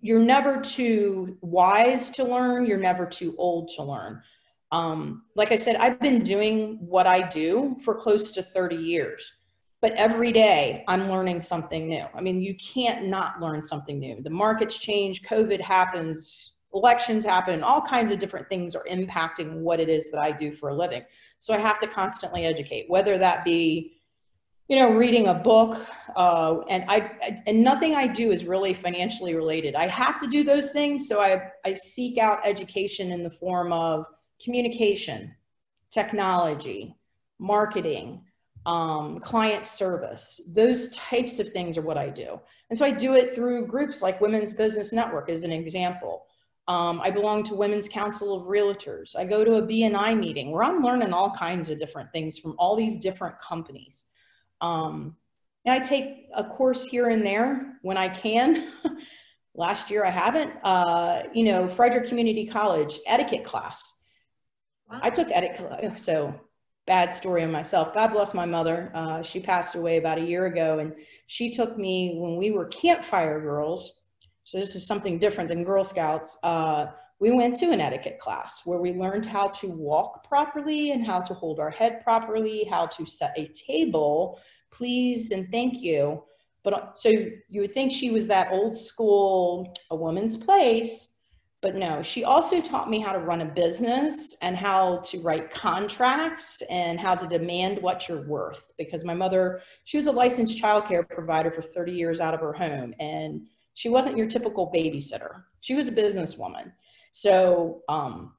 you're 0.00 0.18
never 0.18 0.60
too 0.60 1.36
wise 1.42 2.10
to 2.10 2.24
learn, 2.24 2.66
you're 2.66 2.78
never 2.78 3.06
too 3.06 3.34
old 3.38 3.70
to 3.76 3.82
learn. 3.82 4.22
Um, 4.72 5.24
like 5.36 5.52
I 5.52 5.56
said, 5.56 5.76
I've 5.76 6.00
been 6.00 6.22
doing 6.22 6.78
what 6.80 7.06
I 7.06 7.28
do 7.28 7.76
for 7.84 7.94
close 7.94 8.32
to 8.32 8.42
30 8.42 8.76
years, 8.76 9.30
but 9.82 9.92
every 9.92 10.32
day 10.32 10.82
I'm 10.88 11.10
learning 11.10 11.42
something 11.42 11.88
new. 11.88 12.06
I 12.14 12.22
mean, 12.22 12.40
you 12.40 12.54
can't 12.56 13.06
not 13.06 13.40
learn 13.40 13.62
something 13.62 13.98
new. 13.98 14.22
The 14.22 14.30
markets 14.30 14.78
change, 14.78 15.22
COVID 15.22 15.60
happens, 15.60 16.52
elections 16.72 17.26
happen, 17.26 17.62
all 17.62 17.82
kinds 17.82 18.12
of 18.12 18.18
different 18.18 18.48
things 18.48 18.74
are 18.74 18.86
impacting 18.90 19.60
what 19.60 19.78
it 19.78 19.90
is 19.90 20.10
that 20.10 20.20
I 20.20 20.32
do 20.32 20.52
for 20.52 20.70
a 20.70 20.74
living. 20.74 21.02
So 21.38 21.52
I 21.52 21.58
have 21.58 21.78
to 21.80 21.86
constantly 21.86 22.46
educate, 22.46 22.88
whether 22.88 23.18
that 23.18 23.44
be 23.44 24.00
you 24.72 24.78
know 24.78 24.90
reading 24.90 25.28
a 25.28 25.34
book 25.34 25.86
uh, 26.16 26.60
and 26.70 26.84
I 26.88 26.96
and 27.46 27.62
nothing 27.62 27.94
i 27.94 28.06
do 28.06 28.32
is 28.32 28.46
really 28.46 28.72
financially 28.72 29.34
related 29.34 29.74
i 29.74 29.86
have 29.86 30.20
to 30.22 30.26
do 30.26 30.44
those 30.44 30.70
things 30.70 31.08
so 31.08 31.20
i 31.20 31.50
i 31.64 31.74
seek 31.74 32.16
out 32.16 32.38
education 32.52 33.12
in 33.12 33.22
the 33.22 33.30
form 33.30 33.72
of 33.72 34.06
communication, 34.42 35.34
technology, 35.90 36.96
marketing, 37.38 38.24
um, 38.66 39.20
client 39.20 39.66
service. 39.66 40.40
Those 40.52 40.88
types 40.90 41.38
of 41.38 41.50
things 41.50 41.76
are 41.76 41.82
what 41.82 41.98
I 41.98 42.08
do. 42.08 42.40
And 42.70 42.78
so 42.78 42.84
I 42.84 42.90
do 42.90 43.14
it 43.14 43.34
through 43.34 43.66
groups 43.66 44.02
like 44.02 44.20
Women's 44.20 44.52
Business 44.52 44.92
Network, 44.92 45.28
as 45.28 45.44
an 45.44 45.52
example. 45.52 46.26
Um, 46.68 47.00
I 47.00 47.10
belong 47.10 47.42
to 47.44 47.54
Women's 47.54 47.88
Council 47.88 48.36
of 48.36 48.46
Realtors. 48.46 49.16
I 49.16 49.24
go 49.24 49.44
to 49.44 49.56
a 49.56 49.62
BNI 49.62 50.18
meeting 50.18 50.52
where 50.52 50.62
I'm 50.62 50.82
learning 50.82 51.12
all 51.12 51.30
kinds 51.30 51.70
of 51.70 51.78
different 51.78 52.12
things 52.12 52.38
from 52.38 52.54
all 52.58 52.76
these 52.76 52.96
different 52.96 53.36
companies. 53.40 54.04
Um, 54.62 55.16
and 55.64 55.74
I 55.74 55.86
take 55.86 56.28
a 56.34 56.44
course 56.44 56.86
here 56.86 57.08
and 57.08 57.24
there 57.24 57.78
when 57.82 57.96
I 57.96 58.08
can. 58.08 58.72
Last 59.54 59.90
year 59.90 60.04
I 60.04 60.10
haven't. 60.10 60.52
Uh, 60.64 61.24
you 61.34 61.44
know, 61.44 61.68
Frederick 61.68 62.08
Community 62.08 62.46
College 62.46 62.98
etiquette 63.06 63.44
class. 63.44 63.80
Wow. 64.90 65.00
I 65.02 65.10
took 65.10 65.28
etiquette, 65.30 66.00
so 66.00 66.34
bad 66.86 67.12
story 67.12 67.44
on 67.44 67.52
myself. 67.52 67.92
God 67.92 68.08
bless 68.08 68.34
my 68.34 68.46
mother. 68.46 68.90
Uh, 68.94 69.22
she 69.22 69.40
passed 69.40 69.74
away 69.74 69.98
about 69.98 70.18
a 70.18 70.22
year 70.22 70.46
ago, 70.46 70.78
and 70.78 70.94
she 71.26 71.50
took 71.50 71.76
me 71.76 72.16
when 72.16 72.36
we 72.36 72.50
were 72.50 72.66
campfire 72.66 73.40
girls. 73.40 74.00
So 74.44 74.58
this 74.58 74.74
is 74.74 74.86
something 74.86 75.18
different 75.18 75.48
than 75.48 75.64
Girl 75.64 75.84
Scouts. 75.84 76.38
Uh, 76.42 76.86
we 77.22 77.30
went 77.30 77.54
to 77.54 77.70
an 77.70 77.80
etiquette 77.80 78.18
class 78.18 78.62
where 78.64 78.80
we 78.80 78.92
learned 78.92 79.24
how 79.24 79.46
to 79.46 79.68
walk 79.68 80.26
properly 80.26 80.90
and 80.90 81.06
how 81.06 81.20
to 81.20 81.32
hold 81.32 81.60
our 81.60 81.70
head 81.70 82.02
properly, 82.02 82.64
how 82.64 82.84
to 82.84 83.06
set 83.06 83.32
a 83.36 83.46
table, 83.46 84.40
please 84.72 85.30
and 85.30 85.48
thank 85.52 85.80
you. 85.80 86.24
But 86.64 86.74
uh, 86.74 86.86
so 86.94 87.12
you 87.48 87.60
would 87.60 87.72
think 87.72 87.92
she 87.92 88.10
was 88.10 88.26
that 88.26 88.50
old 88.50 88.76
school, 88.76 89.72
a 89.92 89.94
woman's 89.94 90.36
place, 90.36 91.10
but 91.60 91.76
no, 91.76 92.02
she 92.02 92.24
also 92.24 92.60
taught 92.60 92.90
me 92.90 92.98
how 92.98 93.12
to 93.12 93.20
run 93.20 93.42
a 93.42 93.46
business 93.46 94.36
and 94.42 94.56
how 94.56 94.96
to 95.04 95.20
write 95.20 95.52
contracts 95.52 96.60
and 96.70 96.98
how 96.98 97.14
to 97.14 97.28
demand 97.28 97.80
what 97.80 98.08
you're 98.08 98.26
worth. 98.26 98.64
Because 98.78 99.04
my 99.04 99.14
mother, 99.14 99.60
she 99.84 99.96
was 99.96 100.08
a 100.08 100.12
licensed 100.12 100.60
childcare 100.60 101.08
provider 101.08 101.52
for 101.52 101.62
30 101.62 101.92
years 101.92 102.20
out 102.20 102.34
of 102.34 102.40
her 102.40 102.52
home, 102.52 102.96
and 102.98 103.46
she 103.74 103.88
wasn't 103.88 104.16
your 104.16 104.26
typical 104.26 104.72
babysitter. 104.74 105.44
She 105.60 105.76
was 105.76 105.86
a 105.86 105.92
businesswoman. 105.92 106.72
So, 107.12 107.82
um, 107.88 108.34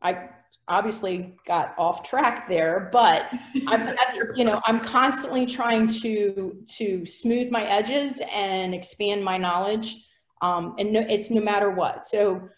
I 0.00 0.28
obviously 0.68 1.34
got 1.46 1.74
off 1.78 2.02
track 2.02 2.48
there, 2.48 2.88
but 2.92 3.26
I'm, 3.66 3.86
that's, 3.86 4.18
you 4.36 4.44
know, 4.44 4.60
I'm 4.66 4.80
constantly 4.80 5.46
trying 5.46 5.88
to 6.00 6.56
to 6.76 7.06
smooth 7.06 7.50
my 7.50 7.64
edges 7.64 8.20
and 8.32 8.74
expand 8.74 9.24
my 9.24 9.36
knowledge, 9.38 10.06
um, 10.42 10.74
and 10.78 10.92
no, 10.92 11.00
it's 11.00 11.30
no 11.30 11.40
matter 11.40 11.70
what. 11.70 12.04
So 12.04 12.48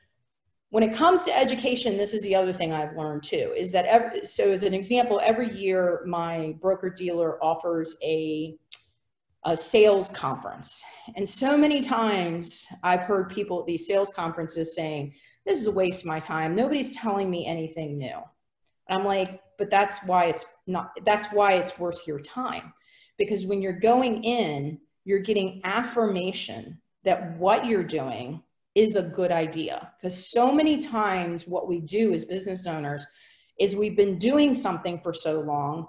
when 0.70 0.82
it 0.82 0.92
comes 0.92 1.22
to 1.24 1.36
education, 1.36 1.96
this 1.96 2.14
is 2.14 2.22
the 2.22 2.34
other 2.34 2.52
thing 2.52 2.72
I've 2.72 2.96
learned 2.96 3.22
too, 3.22 3.52
is 3.56 3.72
that 3.72 3.86
every, 3.86 4.24
so 4.24 4.50
as 4.50 4.62
an 4.62 4.74
example, 4.74 5.20
every 5.22 5.52
year 5.56 6.02
my 6.06 6.54
broker 6.60 6.90
dealer 6.90 7.42
offers 7.42 7.96
a 8.02 8.56
a 9.46 9.56
sales 9.56 10.10
conference. 10.10 10.82
And 11.16 11.26
so 11.26 11.56
many 11.56 11.80
times 11.80 12.66
I've 12.82 13.00
heard 13.00 13.30
people 13.30 13.60
at 13.60 13.66
these 13.66 13.86
sales 13.86 14.10
conferences 14.10 14.74
saying, 14.74 15.14
this 15.46 15.58
is 15.58 15.66
a 15.66 15.72
waste 15.72 16.02
of 16.02 16.06
my 16.06 16.20
time. 16.20 16.54
Nobody's 16.54 16.94
telling 16.94 17.30
me 17.30 17.46
anything 17.46 17.98
new. 17.98 18.18
I'm 18.88 19.04
like, 19.04 19.40
but 19.58 19.70
that's 19.70 20.02
why 20.04 20.26
it's 20.26 20.44
not, 20.66 20.90
that's 21.04 21.28
why 21.28 21.54
it's 21.54 21.78
worth 21.78 22.06
your 22.06 22.20
time. 22.20 22.72
Because 23.18 23.46
when 23.46 23.62
you're 23.62 23.72
going 23.72 24.24
in, 24.24 24.78
you're 25.04 25.20
getting 25.20 25.60
affirmation 25.64 26.80
that 27.04 27.36
what 27.38 27.66
you're 27.66 27.84
doing 27.84 28.42
is 28.74 28.96
a 28.96 29.02
good 29.02 29.32
idea. 29.32 29.92
Because 30.00 30.30
so 30.30 30.52
many 30.52 30.78
times 30.78 31.46
what 31.46 31.68
we 31.68 31.80
do 31.80 32.12
as 32.12 32.24
business 32.24 32.66
owners 32.66 33.06
is 33.58 33.76
we've 33.76 33.96
been 33.96 34.18
doing 34.18 34.54
something 34.54 35.00
for 35.02 35.12
so 35.12 35.40
long, 35.40 35.86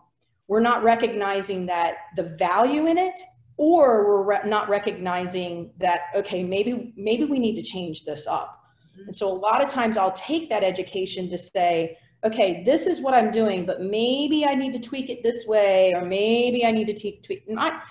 we're 0.47 0.59
not 0.59 0.83
recognizing 0.83 1.65
that 1.67 1.95
the 2.15 2.23
value 2.23 2.87
in 2.87 2.97
it 2.97 3.19
or 3.57 4.05
we're 4.05 4.23
re- 4.23 4.49
not 4.49 4.67
recognizing 4.69 5.71
that 5.77 6.01
okay 6.15 6.43
maybe 6.43 6.93
maybe 6.97 7.25
we 7.25 7.39
need 7.39 7.55
to 7.55 7.63
change 7.63 8.03
this 8.03 8.27
up 8.27 8.60
mm-hmm. 9.01 9.07
and 9.07 9.15
so 9.15 9.31
a 9.31 9.33
lot 9.33 9.63
of 9.63 9.69
times 9.69 9.97
i'll 9.97 10.11
take 10.13 10.49
that 10.49 10.63
education 10.63 11.29
to 11.29 11.37
say 11.37 11.97
okay 12.23 12.63
this 12.63 12.87
is 12.87 13.01
what 13.01 13.13
i'm 13.13 13.31
doing 13.31 13.65
but 13.65 13.81
maybe 13.81 14.45
i 14.45 14.53
need 14.53 14.71
to 14.71 14.79
tweak 14.79 15.09
it 15.09 15.21
this 15.23 15.45
way 15.45 15.93
or 15.93 16.05
maybe 16.05 16.65
i 16.65 16.71
need 16.71 16.85
to 16.85 16.93
tweak, 16.93 17.23
tweak 17.23 17.49
not 17.49 17.83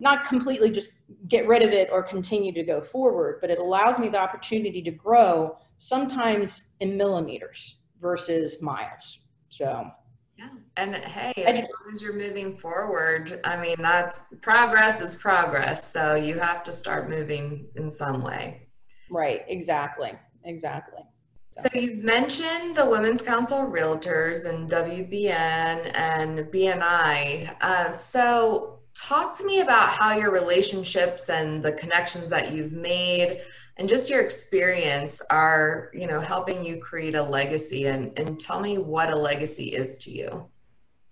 not 0.00 0.24
completely 0.24 0.70
just 0.70 0.90
get 1.26 1.48
rid 1.48 1.62
of 1.62 1.70
it 1.70 1.88
or 1.90 2.02
continue 2.02 2.52
to 2.52 2.62
go 2.62 2.80
forward 2.80 3.38
but 3.40 3.50
it 3.50 3.58
allows 3.58 3.98
me 3.98 4.08
the 4.08 4.18
opportunity 4.18 4.82
to 4.82 4.90
grow 4.90 5.56
sometimes 5.78 6.74
in 6.80 6.96
millimeters 6.96 7.76
versus 8.00 8.60
miles 8.62 9.20
so 9.48 9.90
yeah. 10.38 10.50
And 10.76 10.94
hey, 10.94 11.32
as 11.44 11.56
long 11.56 11.92
as 11.92 12.00
you're 12.00 12.16
moving 12.16 12.56
forward, 12.56 13.40
I 13.44 13.56
mean, 13.60 13.74
that's 13.80 14.26
progress 14.40 15.00
is 15.00 15.16
progress. 15.16 15.92
So 15.92 16.14
you 16.14 16.38
have 16.38 16.62
to 16.64 16.72
start 16.72 17.10
moving 17.10 17.66
in 17.74 17.90
some 17.90 18.22
way. 18.22 18.68
Right. 19.10 19.44
Exactly. 19.48 20.12
Exactly. 20.44 21.02
So, 21.50 21.62
so 21.62 21.80
you've 21.80 22.04
mentioned 22.04 22.76
the 22.76 22.88
Women's 22.88 23.22
Council 23.22 23.58
Realtors 23.58 24.48
and 24.48 24.70
WBN 24.70 25.92
and 25.94 26.40
BNI. 26.52 27.56
Uh, 27.60 27.92
so 27.92 28.80
talk 28.94 29.36
to 29.38 29.44
me 29.46 29.60
about 29.60 29.90
how 29.90 30.16
your 30.16 30.30
relationships 30.30 31.28
and 31.30 31.62
the 31.62 31.72
connections 31.72 32.30
that 32.30 32.52
you've 32.52 32.72
made 32.72 33.42
and 33.78 33.88
just 33.88 34.10
your 34.10 34.20
experience 34.20 35.22
are 35.30 35.90
you 35.94 36.06
know 36.06 36.20
helping 36.20 36.64
you 36.64 36.78
create 36.78 37.14
a 37.14 37.22
legacy 37.22 37.86
and 37.86 38.18
and 38.18 38.40
tell 38.40 38.60
me 38.60 38.76
what 38.76 39.10
a 39.10 39.16
legacy 39.16 39.68
is 39.68 39.98
to 39.98 40.10
you 40.10 40.46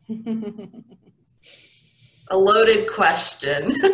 a 2.30 2.37
loaded 2.37 2.90
question 2.90 3.73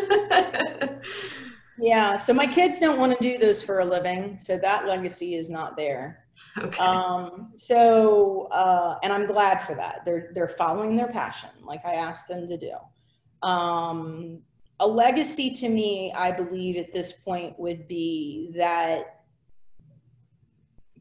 yeah 1.78 2.16
so 2.16 2.32
my 2.32 2.46
kids 2.46 2.78
don't 2.78 2.98
want 2.98 3.16
to 3.16 3.22
do 3.22 3.38
this 3.38 3.62
for 3.62 3.80
a 3.80 3.84
living 3.84 4.38
so 4.38 4.56
that 4.58 4.86
legacy 4.86 5.34
is 5.34 5.50
not 5.50 5.76
there. 5.76 6.26
Okay. 6.58 6.78
um 6.78 7.52
so 7.56 8.48
uh 8.52 8.98
and 9.02 9.12
i'm 9.12 9.26
glad 9.26 9.58
for 9.58 9.74
that. 9.74 10.00
They're 10.04 10.30
they're 10.34 10.48
following 10.48 10.96
their 10.96 11.08
passion 11.08 11.50
like 11.62 11.84
i 11.84 11.94
asked 11.94 12.28
them 12.28 12.48
to 12.48 12.56
do. 12.56 13.46
Um 13.46 14.42
a 14.80 14.86
legacy 14.86 15.48
to 15.50 15.68
me, 15.68 16.12
I 16.12 16.32
believe 16.32 16.76
at 16.76 16.92
this 16.92 17.12
point 17.12 17.56
would 17.58 17.86
be 17.86 18.52
that 18.56 19.22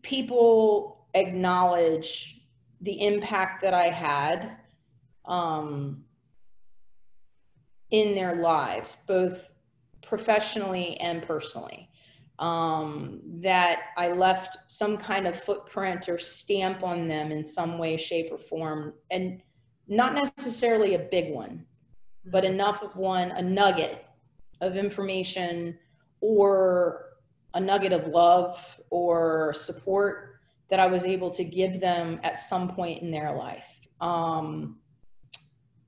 people 0.04 1.08
acknowledge 1.16 2.42
the 2.82 3.06
impact 3.06 3.64
that 3.64 3.74
I 3.74 3.90
had 3.90 4.58
um, 5.26 6.04
in 7.90 8.16
their 8.16 8.36
lives, 8.36 8.98
both 9.08 9.50
professionally 10.12 10.98
and 10.98 11.24
personally. 11.24 11.88
Um, 12.38 13.22
that 13.42 13.80
I 13.96 14.12
left 14.12 14.58
some 14.68 14.98
kind 14.98 15.26
of 15.26 15.42
footprint 15.42 16.10
or 16.10 16.18
stamp 16.18 16.84
on 16.84 17.08
them 17.08 17.32
in 17.32 17.46
some 17.46 17.78
way, 17.78 17.96
shape, 17.96 18.28
or 18.30 18.38
form, 18.38 18.94
and 19.10 19.42
not 19.88 20.14
necessarily 20.14 20.96
a 20.96 21.00
big 21.00 21.32
one, 21.34 21.66
but 22.26 22.44
enough 22.44 22.84
of 22.84 22.94
one, 22.98 23.32
a 23.32 23.42
nugget 23.42 24.04
of 24.60 24.76
information 24.76 25.78
or 26.20 27.06
a 27.54 27.60
nugget 27.60 27.94
of 27.94 28.08
love 28.08 28.82
or 28.90 29.54
support 29.54 30.42
that 30.70 30.80
I 30.80 30.88
was 30.88 31.06
able 31.06 31.30
to 31.32 31.46
give 31.46 31.80
them 31.80 32.20
at 32.22 32.38
some 32.38 32.68
point 32.68 33.02
in 33.02 33.12
their 33.12 33.34
life. 33.34 33.70
Um, 34.02 34.78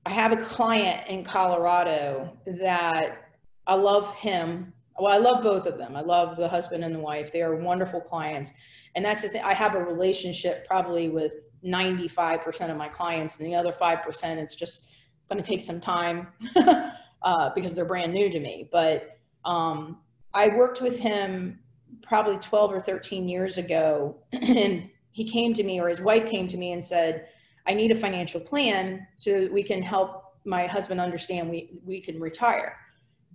I 0.06 0.10
have 0.10 0.32
a 0.32 0.38
client 0.38 1.08
in 1.08 1.24
Colorado 1.24 2.38
that 2.46 3.23
I 3.66 3.74
love 3.74 4.14
him. 4.14 4.72
Well, 4.98 5.12
I 5.12 5.18
love 5.18 5.42
both 5.42 5.66
of 5.66 5.78
them. 5.78 5.96
I 5.96 6.00
love 6.00 6.36
the 6.36 6.48
husband 6.48 6.84
and 6.84 6.94
the 6.94 7.00
wife. 7.00 7.32
They 7.32 7.42
are 7.42 7.56
wonderful 7.56 8.00
clients. 8.00 8.52
And 8.94 9.04
that's 9.04 9.22
the 9.22 9.28
thing. 9.28 9.42
I 9.42 9.54
have 9.54 9.74
a 9.74 9.82
relationship 9.82 10.66
probably 10.66 11.08
with 11.08 11.34
95% 11.64 12.70
of 12.70 12.76
my 12.76 12.88
clients, 12.88 13.38
and 13.38 13.46
the 13.46 13.54
other 13.54 13.72
5%, 13.72 14.36
it's 14.36 14.54
just 14.54 14.86
going 15.28 15.42
to 15.42 15.48
take 15.48 15.62
some 15.62 15.80
time 15.80 16.28
uh, 17.22 17.50
because 17.54 17.74
they're 17.74 17.84
brand 17.84 18.12
new 18.12 18.30
to 18.30 18.38
me. 18.38 18.68
But 18.70 19.18
um, 19.44 19.98
I 20.34 20.48
worked 20.48 20.80
with 20.80 20.98
him 20.98 21.58
probably 22.02 22.36
12 22.38 22.72
or 22.72 22.80
13 22.80 23.28
years 23.28 23.56
ago, 23.56 24.18
and 24.32 24.88
he 25.10 25.24
came 25.24 25.54
to 25.54 25.62
me, 25.62 25.80
or 25.80 25.88
his 25.88 26.00
wife 26.00 26.26
came 26.26 26.46
to 26.48 26.56
me 26.56 26.72
and 26.72 26.84
said, 26.84 27.28
I 27.66 27.72
need 27.72 27.90
a 27.90 27.94
financial 27.94 28.40
plan 28.40 29.06
so 29.16 29.40
that 29.40 29.52
we 29.52 29.62
can 29.62 29.80
help 29.80 30.34
my 30.44 30.66
husband 30.66 31.00
understand 31.00 31.48
we, 31.48 31.80
we 31.84 32.02
can 32.02 32.20
retire. 32.20 32.76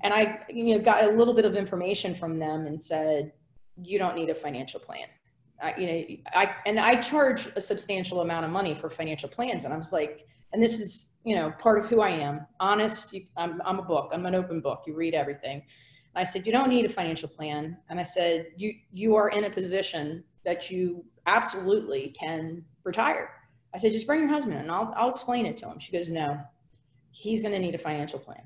And 0.02 0.14
I 0.14 0.40
you 0.50 0.78
know, 0.78 0.84
got 0.84 1.04
a 1.04 1.12
little 1.12 1.34
bit 1.34 1.46
of 1.46 1.56
information 1.56 2.16
from 2.16 2.40
them 2.40 2.68
and 2.68 2.82
said, 2.82 3.34
you 3.84 3.98
don't 3.98 4.16
need 4.16 4.30
a 4.30 4.36
financial 4.36 4.80
plan. 4.80 5.08
I, 5.62 5.76
you 5.78 5.88
know, 5.88 6.32
I, 6.34 6.56
and 6.66 6.80
I 6.80 6.96
charge 6.96 7.48
a 7.56 7.62
substantial 7.62 8.22
amount 8.22 8.46
of 8.46 8.52
money 8.52 8.76
for 8.76 8.90
financial 8.90 9.30
plans. 9.30 9.66
And 9.66 9.74
I 9.74 9.78
was 9.78 9.92
like, 9.92 10.26
and 10.54 10.64
this 10.64 10.80
is 10.80 11.12
you 11.24 11.36
know 11.36 11.52
part 11.60 11.80
of 11.80 11.90
who 11.90 12.02
i 12.02 12.10
am. 12.10 12.46
Honest 12.60 13.14
you, 13.14 13.26
I'm, 13.38 13.62
I'm 13.66 13.80
a 13.80 13.84
book. 13.84 14.12
I'm 14.14 14.26
an 14.26 14.36
open 14.36 14.62
book. 14.62 14.84
You 14.88 14.96
read 14.96 15.14
everything. 15.14 15.62
And 16.16 16.22
i 16.22 16.24
said 16.24 16.46
you 16.46 16.52
don't 16.52 16.70
need 16.70 16.86
a 16.86 16.90
financial 16.90 17.30
plan. 17.30 17.78
And 17.90 18.00
i 18.00 18.04
said 18.04 18.48
you 18.58 18.74
you 18.92 19.16
are 19.16 19.30
in 19.30 19.46
a 19.46 19.50
position 19.50 20.24
that 20.46 20.72
you 20.72 21.04
absolutely 21.28 22.16
can 22.20 22.64
retire. 22.84 23.32
I 23.74 23.78
said 23.78 23.92
just 23.92 24.08
bring 24.08 24.22
your 24.22 24.30
husband 24.30 24.58
and 24.58 24.72
i'll, 24.72 24.94
I'll 24.96 25.12
explain 25.12 25.46
it 25.46 25.58
to 25.58 25.68
him. 25.68 25.80
She 25.80 25.92
goes 25.92 26.10
no. 26.10 26.40
He's 27.12 27.42
going 27.42 27.54
to 27.54 27.60
need 27.60 27.76
a 27.76 27.80
financial 27.80 28.20
plan 28.20 28.44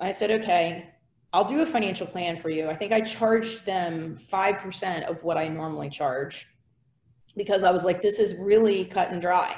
i 0.00 0.10
said 0.10 0.30
okay 0.30 0.88
i'll 1.32 1.44
do 1.44 1.62
a 1.62 1.66
financial 1.66 2.06
plan 2.06 2.40
for 2.40 2.50
you 2.50 2.68
i 2.68 2.74
think 2.74 2.92
i 2.92 3.00
charged 3.00 3.64
them 3.64 4.18
5% 4.32 5.04
of 5.04 5.22
what 5.22 5.36
i 5.36 5.48
normally 5.48 5.88
charge 5.88 6.48
because 7.36 7.64
i 7.64 7.70
was 7.70 7.84
like 7.84 8.02
this 8.02 8.18
is 8.18 8.34
really 8.36 8.84
cut 8.84 9.10
and 9.10 9.20
dry 9.20 9.56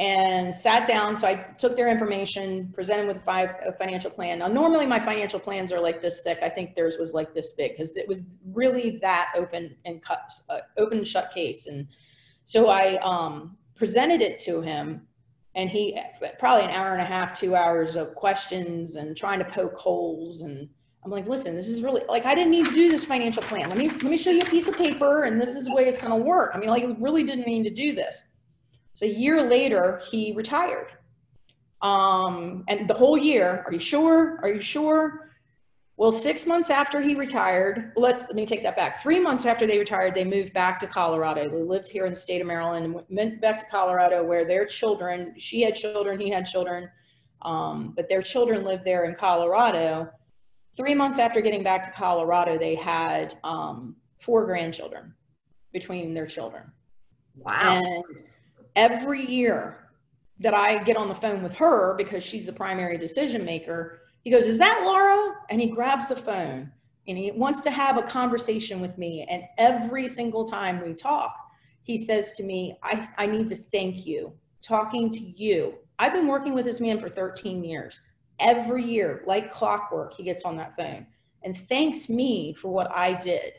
and 0.00 0.54
sat 0.54 0.86
down. 0.86 1.14
So 1.14 1.28
I 1.28 1.34
took 1.34 1.76
their 1.76 1.88
information, 1.88 2.72
presented 2.72 3.06
with 3.06 3.22
five, 3.22 3.50
a 3.66 3.72
financial 3.72 4.10
plan. 4.10 4.38
Now, 4.38 4.48
normally 4.48 4.86
my 4.86 4.98
financial 4.98 5.38
plans 5.38 5.70
are 5.72 5.78
like 5.78 6.00
this 6.00 6.22
thick. 6.22 6.38
I 6.42 6.48
think 6.48 6.74
theirs 6.74 6.96
was 6.98 7.12
like 7.12 7.34
this 7.34 7.52
big 7.52 7.72
because 7.72 7.94
it 7.96 8.08
was 8.08 8.22
really 8.52 8.98
that 9.02 9.32
open 9.36 9.76
and 9.84 10.02
cut, 10.02 10.32
uh, 10.48 10.60
open 10.78 10.98
and 10.98 11.06
shut 11.06 11.32
case. 11.32 11.66
And 11.66 11.86
so 12.44 12.70
I 12.70 12.96
um, 13.02 13.58
presented 13.74 14.22
it 14.22 14.38
to 14.40 14.62
him, 14.62 15.06
and 15.54 15.68
he 15.68 15.98
probably 16.38 16.64
an 16.64 16.70
hour 16.70 16.92
and 16.92 17.02
a 17.02 17.04
half, 17.04 17.38
two 17.38 17.56
hours 17.56 17.96
of 17.96 18.14
questions 18.14 18.96
and 18.96 19.16
trying 19.16 19.38
to 19.40 19.44
poke 19.44 19.76
holes. 19.76 20.42
And 20.42 20.68
I'm 21.04 21.10
like, 21.10 21.26
listen, 21.26 21.54
this 21.54 21.68
is 21.68 21.82
really 21.82 22.02
like 22.08 22.26
I 22.26 22.34
didn't 22.34 22.50
need 22.50 22.66
to 22.66 22.74
do 22.74 22.90
this 22.90 23.04
financial 23.04 23.42
plan. 23.42 23.68
Let 23.68 23.78
me 23.78 23.88
let 23.88 24.04
me 24.04 24.16
show 24.16 24.30
you 24.30 24.40
a 24.40 24.44
piece 24.44 24.66
of 24.66 24.76
paper, 24.76 25.24
and 25.24 25.40
this 25.40 25.50
is 25.50 25.66
the 25.66 25.74
way 25.74 25.84
it's 25.84 26.00
going 26.00 26.16
to 26.16 26.24
work. 26.24 26.52
I 26.54 26.58
mean, 26.58 26.68
like, 26.68 26.84
really 26.98 27.24
didn't 27.24 27.46
need 27.46 27.64
to 27.64 27.70
do 27.70 27.94
this. 27.94 28.22
So 28.94 29.06
a 29.06 29.08
year 29.08 29.42
later, 29.42 30.00
he 30.10 30.32
retired. 30.36 30.88
Um, 31.82 32.64
and 32.68 32.86
the 32.86 32.94
whole 32.94 33.16
year, 33.16 33.62
are 33.66 33.72
you 33.72 33.78
sure? 33.78 34.38
Are 34.42 34.52
you 34.52 34.60
sure? 34.60 35.29
Well, 36.00 36.10
six 36.10 36.46
months 36.46 36.70
after 36.70 37.02
he 37.02 37.14
retired, 37.14 37.92
let's 37.94 38.22
let 38.22 38.34
me 38.34 38.46
take 38.46 38.62
that 38.62 38.74
back. 38.74 39.02
Three 39.02 39.20
months 39.20 39.44
after 39.44 39.66
they 39.66 39.78
retired, 39.78 40.14
they 40.14 40.24
moved 40.24 40.54
back 40.54 40.80
to 40.80 40.86
Colorado. 40.86 41.50
They 41.50 41.62
lived 41.62 41.88
here 41.88 42.06
in 42.06 42.14
the 42.14 42.16
state 42.16 42.40
of 42.40 42.46
Maryland 42.46 42.86
and 42.86 43.04
went 43.10 43.38
back 43.42 43.58
to 43.58 43.66
Colorado 43.66 44.24
where 44.24 44.46
their 44.46 44.64
children, 44.64 45.34
she 45.36 45.60
had 45.60 45.74
children, 45.74 46.18
he 46.18 46.30
had 46.30 46.46
children, 46.46 46.88
um, 47.42 47.92
but 47.94 48.08
their 48.08 48.22
children 48.22 48.64
lived 48.64 48.82
there 48.82 49.04
in 49.04 49.14
Colorado. 49.14 50.08
Three 50.74 50.94
months 50.94 51.18
after 51.18 51.42
getting 51.42 51.62
back 51.62 51.82
to 51.82 51.90
Colorado, 51.90 52.56
they 52.56 52.76
had 52.76 53.34
um, 53.44 53.94
four 54.20 54.46
grandchildren 54.46 55.14
between 55.70 56.14
their 56.14 56.26
children 56.26 56.72
Wow. 57.36 57.78
And 57.84 58.04
every 58.74 59.26
year 59.26 59.90
that 60.38 60.54
I 60.54 60.82
get 60.82 60.96
on 60.96 61.08
the 61.08 61.14
phone 61.14 61.42
with 61.42 61.54
her 61.56 61.94
because 61.98 62.24
she's 62.24 62.46
the 62.46 62.54
primary 62.54 62.96
decision 62.96 63.44
maker, 63.44 64.00
he 64.22 64.30
goes, 64.30 64.46
Is 64.46 64.58
that 64.58 64.82
Laura? 64.84 65.34
And 65.50 65.60
he 65.60 65.68
grabs 65.68 66.08
the 66.08 66.16
phone 66.16 66.70
and 67.08 67.18
he 67.18 67.30
wants 67.32 67.60
to 67.62 67.70
have 67.70 67.96
a 67.96 68.02
conversation 68.02 68.80
with 68.80 68.98
me. 68.98 69.26
And 69.28 69.44
every 69.58 70.06
single 70.06 70.44
time 70.44 70.82
we 70.84 70.94
talk, 70.94 71.36
he 71.82 71.96
says 71.96 72.32
to 72.34 72.42
me, 72.42 72.78
I, 72.82 73.08
I 73.18 73.26
need 73.26 73.48
to 73.48 73.56
thank 73.56 74.06
you. 74.06 74.32
Talking 74.62 75.10
to 75.10 75.20
you. 75.20 75.74
I've 75.98 76.12
been 76.12 76.28
working 76.28 76.54
with 76.54 76.64
this 76.64 76.80
man 76.80 77.00
for 77.00 77.08
13 77.08 77.64
years. 77.64 78.00
Every 78.38 78.84
year, 78.84 79.22
like 79.26 79.50
clockwork, 79.50 80.14
he 80.14 80.22
gets 80.22 80.44
on 80.44 80.56
that 80.56 80.76
phone 80.76 81.06
and 81.42 81.56
thanks 81.68 82.08
me 82.08 82.52
for 82.54 82.68
what 82.68 82.90
I 82.94 83.14
did. 83.14 83.52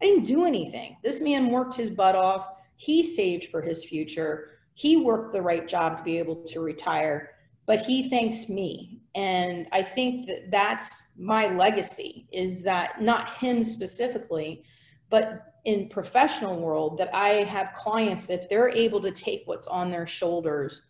I 0.00 0.06
didn't 0.06 0.24
do 0.24 0.44
anything. 0.44 0.96
This 1.02 1.20
man 1.20 1.50
worked 1.50 1.74
his 1.74 1.90
butt 1.90 2.14
off. 2.14 2.48
He 2.76 3.02
saved 3.02 3.46
for 3.46 3.62
his 3.62 3.84
future. 3.84 4.58
He 4.74 4.96
worked 4.96 5.32
the 5.32 5.42
right 5.42 5.66
job 5.66 5.96
to 5.98 6.04
be 6.04 6.18
able 6.18 6.36
to 6.36 6.60
retire, 6.60 7.30
but 7.66 7.80
he 7.80 8.08
thanks 8.08 8.48
me. 8.48 9.00
And 9.14 9.66
I 9.72 9.82
think 9.82 10.26
that 10.26 10.50
that's 10.50 11.02
my 11.16 11.46
legacy 11.54 12.26
is 12.32 12.62
that 12.64 13.00
not 13.00 13.34
him 13.34 13.64
specifically, 13.64 14.64
but 15.08 15.54
in 15.64 15.88
professional 15.88 16.60
world 16.60 16.98
that 16.98 17.14
I 17.14 17.44
have 17.44 17.72
clients 17.72 18.26
that 18.26 18.40
if 18.42 18.48
they're 18.48 18.68
able 18.68 19.00
to 19.00 19.10
take 19.10 19.42
what's 19.46 19.66
on 19.66 19.90
their 19.90 20.06
shoulders 20.06 20.82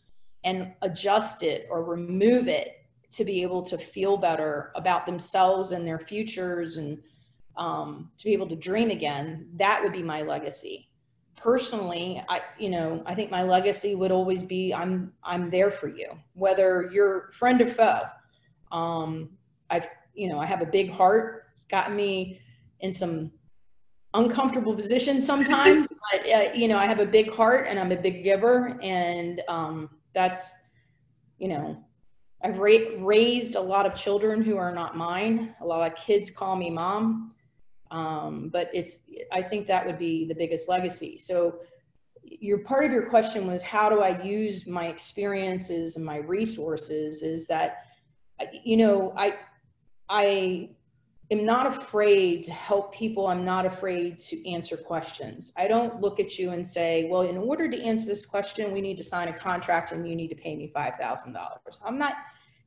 and 0.43 0.73
adjust 0.83 1.43
it 1.43 1.67
or 1.71 1.85
remove 1.85 2.49
it 2.49 2.85
to 3.13 3.25
be 3.25 3.43
able 3.43 3.63
to 3.63 3.79
feel 3.79 4.17
better 4.17 4.73
about 4.75 5.07
themselves 5.07 5.71
and 5.73 5.87
their 5.87 6.01
futures 6.01 6.79
and 6.79 7.01
um, 7.57 8.11
to 8.19 8.25
be 8.25 8.33
able 8.33 8.49
to 8.49 8.57
dream 8.57 8.91
again, 8.91 9.49
that 9.55 9.81
would 9.83 9.93
be 9.93 10.03
my 10.03 10.23
legacy. 10.23 10.89
Personally, 11.45 12.25
I 12.27 12.41
you 12.59 12.71
know 12.71 13.03
I 13.05 13.15
think 13.15 13.31
my 13.31 13.43
legacy 13.43 13.95
would 13.95 14.11
always 14.11 14.43
be 14.43 14.73
I'm 14.73 15.13
I'm 15.23 15.51
there 15.51 15.71
for 15.71 15.89
you, 15.89 16.19
whether 16.33 16.89
you're 16.91 17.33
friend 17.35 17.61
or 17.61 17.69
foe. 17.69 18.05
Um, 18.73 19.29
I've 19.69 19.87
you 20.15 20.31
know 20.31 20.39
I 20.39 20.47
have 20.47 20.63
a 20.63 20.67
big 20.67 20.91
heart. 20.91 21.49
It's 21.53 21.65
gotten 21.65 21.97
me 21.97 22.41
in 22.81 22.95
some 22.95 23.31
uncomfortable 24.15 24.75
positions 24.75 25.27
sometimes, 25.27 25.87
but 26.13 26.27
uh, 26.27 26.53
you 26.55 26.67
know 26.67 26.79
I 26.79 26.87
have 26.87 27.01
a 27.01 27.05
big 27.05 27.31
heart 27.31 27.67
and 27.69 27.79
I'm 27.79 27.93
a 27.93 27.97
big 27.97 28.25
giver, 28.25 28.79
and 28.81 29.43
um, 29.47 29.91
that's 30.15 30.55
you 31.37 31.49
know 31.49 31.77
I've 32.43 32.59
ra- 32.59 32.97
raised 33.01 33.55
a 33.55 33.61
lot 33.61 33.85
of 33.85 33.95
children 33.95 34.41
who 34.41 34.57
are 34.57 34.75
not 34.75 34.97
mine. 34.97 35.55
A 35.61 35.67
lot 35.67 35.93
of 35.93 35.95
kids 35.99 36.31
call 36.31 36.57
me 36.57 36.71
mom. 36.71 37.34
Um, 37.91 38.49
but 38.49 38.71
it's, 38.73 39.01
I 39.33 39.43
think 39.43 39.67
that 39.69 39.87
would 39.87 39.99
be 39.99 40.27
the 40.27 40.35
biggest 40.35 40.69
legacy. 40.69 41.17
So 41.17 41.61
your 42.23 42.59
part 42.59 42.85
of 42.85 42.93
your 42.93 43.09
question 43.09 43.47
was 43.47 43.63
how 43.63 43.89
do 43.89 44.01
I 44.01 44.21
use 44.23 44.67
my 44.67 44.87
experiences 44.87 45.97
and 45.97 46.05
my 46.05 46.17
resources 46.17 47.23
is 47.23 47.47
that, 47.49 47.85
you 48.65 48.77
know, 48.77 49.13
I, 49.17 49.37
I 50.09 50.71
am 51.31 51.45
not 51.45 51.67
afraid 51.67 52.45
to 52.45 52.53
help 52.53 52.95
people. 52.95 53.27
I'm 53.27 53.45
not 53.45 53.67
afraid 53.67 54.19
to 54.21 54.51
answer 54.51 54.77
questions. 54.77 55.53
I 55.57 55.69
don't 55.69 56.01
look 56.01 56.21
at 56.21 56.39
you 56.39 56.51
and 56.51 56.67
say, 56.67 57.09
well, 57.11 57.23
in 57.23 57.37
order 57.37 57.69
to 57.69 57.83
answer 57.83 58.07
this 58.07 58.27
question, 58.27 58.73
we 58.73 58.81
need 58.81 58.97
to 58.99 59.05
sign 59.05 59.29
a 59.29 59.33
contract 59.33 59.93
and 59.93 60.09
you 60.09 60.17
need 60.17 60.29
to 60.29 60.35
pay 60.35 60.57
me 60.57 60.73
$5,000. 60.75 61.37
I'm 61.85 61.99
not, 61.99 62.15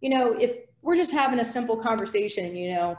you 0.02 0.10
know, 0.10 0.34
if 0.34 0.58
we're 0.82 0.96
just 0.96 1.12
having 1.12 1.40
a 1.40 1.46
simple 1.46 1.78
conversation, 1.78 2.56
you 2.56 2.74
know, 2.74 2.98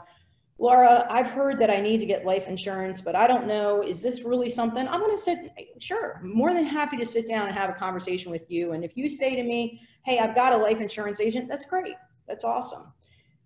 Laura, 0.59 1.07
I've 1.09 1.27
heard 1.27 1.57
that 1.59 1.69
I 1.69 1.79
need 1.79 2.01
to 2.01 2.05
get 2.05 2.25
life 2.25 2.47
insurance, 2.47 2.99
but 2.99 3.15
I 3.15 3.27
don't 3.27 3.47
know, 3.47 3.81
is 3.81 4.01
this 4.01 4.23
really 4.23 4.49
something? 4.49 4.85
I'm 4.89 4.99
going 4.99 5.15
to 5.15 5.21
sit, 5.21 5.51
sure, 5.79 6.19
more 6.21 6.53
than 6.53 6.65
happy 6.65 6.97
to 6.97 7.05
sit 7.05 7.25
down 7.25 7.47
and 7.47 7.57
have 7.57 7.69
a 7.69 7.73
conversation 7.73 8.29
with 8.29 8.51
you. 8.51 8.73
And 8.73 8.83
if 8.83 8.97
you 8.97 9.09
say 9.09 9.35
to 9.37 9.43
me, 9.43 9.81
hey, 10.03 10.19
I've 10.19 10.35
got 10.35 10.51
a 10.51 10.57
life 10.57 10.81
insurance 10.81 11.21
agent, 11.21 11.47
that's 11.47 11.65
great. 11.65 11.95
That's 12.27 12.43
awesome. 12.43 12.91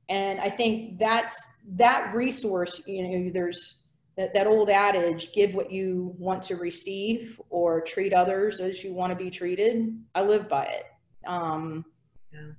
And 0.10 0.40
I 0.40 0.50
think 0.50 0.98
that's 0.98 1.38
that 1.76 2.14
resource, 2.16 2.82
you 2.88 3.04
know, 3.04 3.32
there's 3.32 3.76
that, 4.18 4.34
that 4.34 4.48
old 4.48 4.70
adage, 4.70 5.34
give 5.34 5.54
what 5.54 5.72
you 5.72 6.16
want 6.18 6.42
to 6.44 6.56
receive 6.56 7.40
or 7.50 7.82
treat 7.82 8.14
others 8.14 8.60
as 8.60 8.84
you 8.84 8.92
want 8.92 9.12
to 9.12 9.24
be 9.24 9.30
treated. 9.30 9.98
I 10.16 10.24
live 10.24 10.50
by 10.50 10.66
it. 10.66 10.86
Um, 11.26 11.86
yeah. 12.34 12.52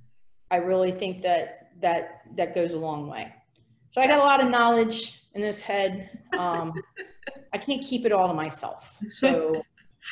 I 0.49 0.57
really 0.57 0.91
think 0.91 1.21
that 1.23 1.71
that 1.81 2.21
that 2.37 2.55
goes 2.55 2.73
a 2.73 2.79
long 2.79 3.07
way. 3.07 3.33
So 3.95 4.01
I 4.01 4.07
got 4.07 4.19
a 4.19 4.23
lot 4.23 4.43
of 4.43 4.49
knowledge 4.49 5.21
in 5.35 5.41
this 5.41 5.61
head. 5.61 6.19
Um, 6.37 6.73
I 7.53 7.57
can't 7.57 7.81
keep 7.81 8.05
it 8.05 8.11
all 8.11 8.27
to 8.27 8.33
myself. 8.33 8.97
So 9.09 9.63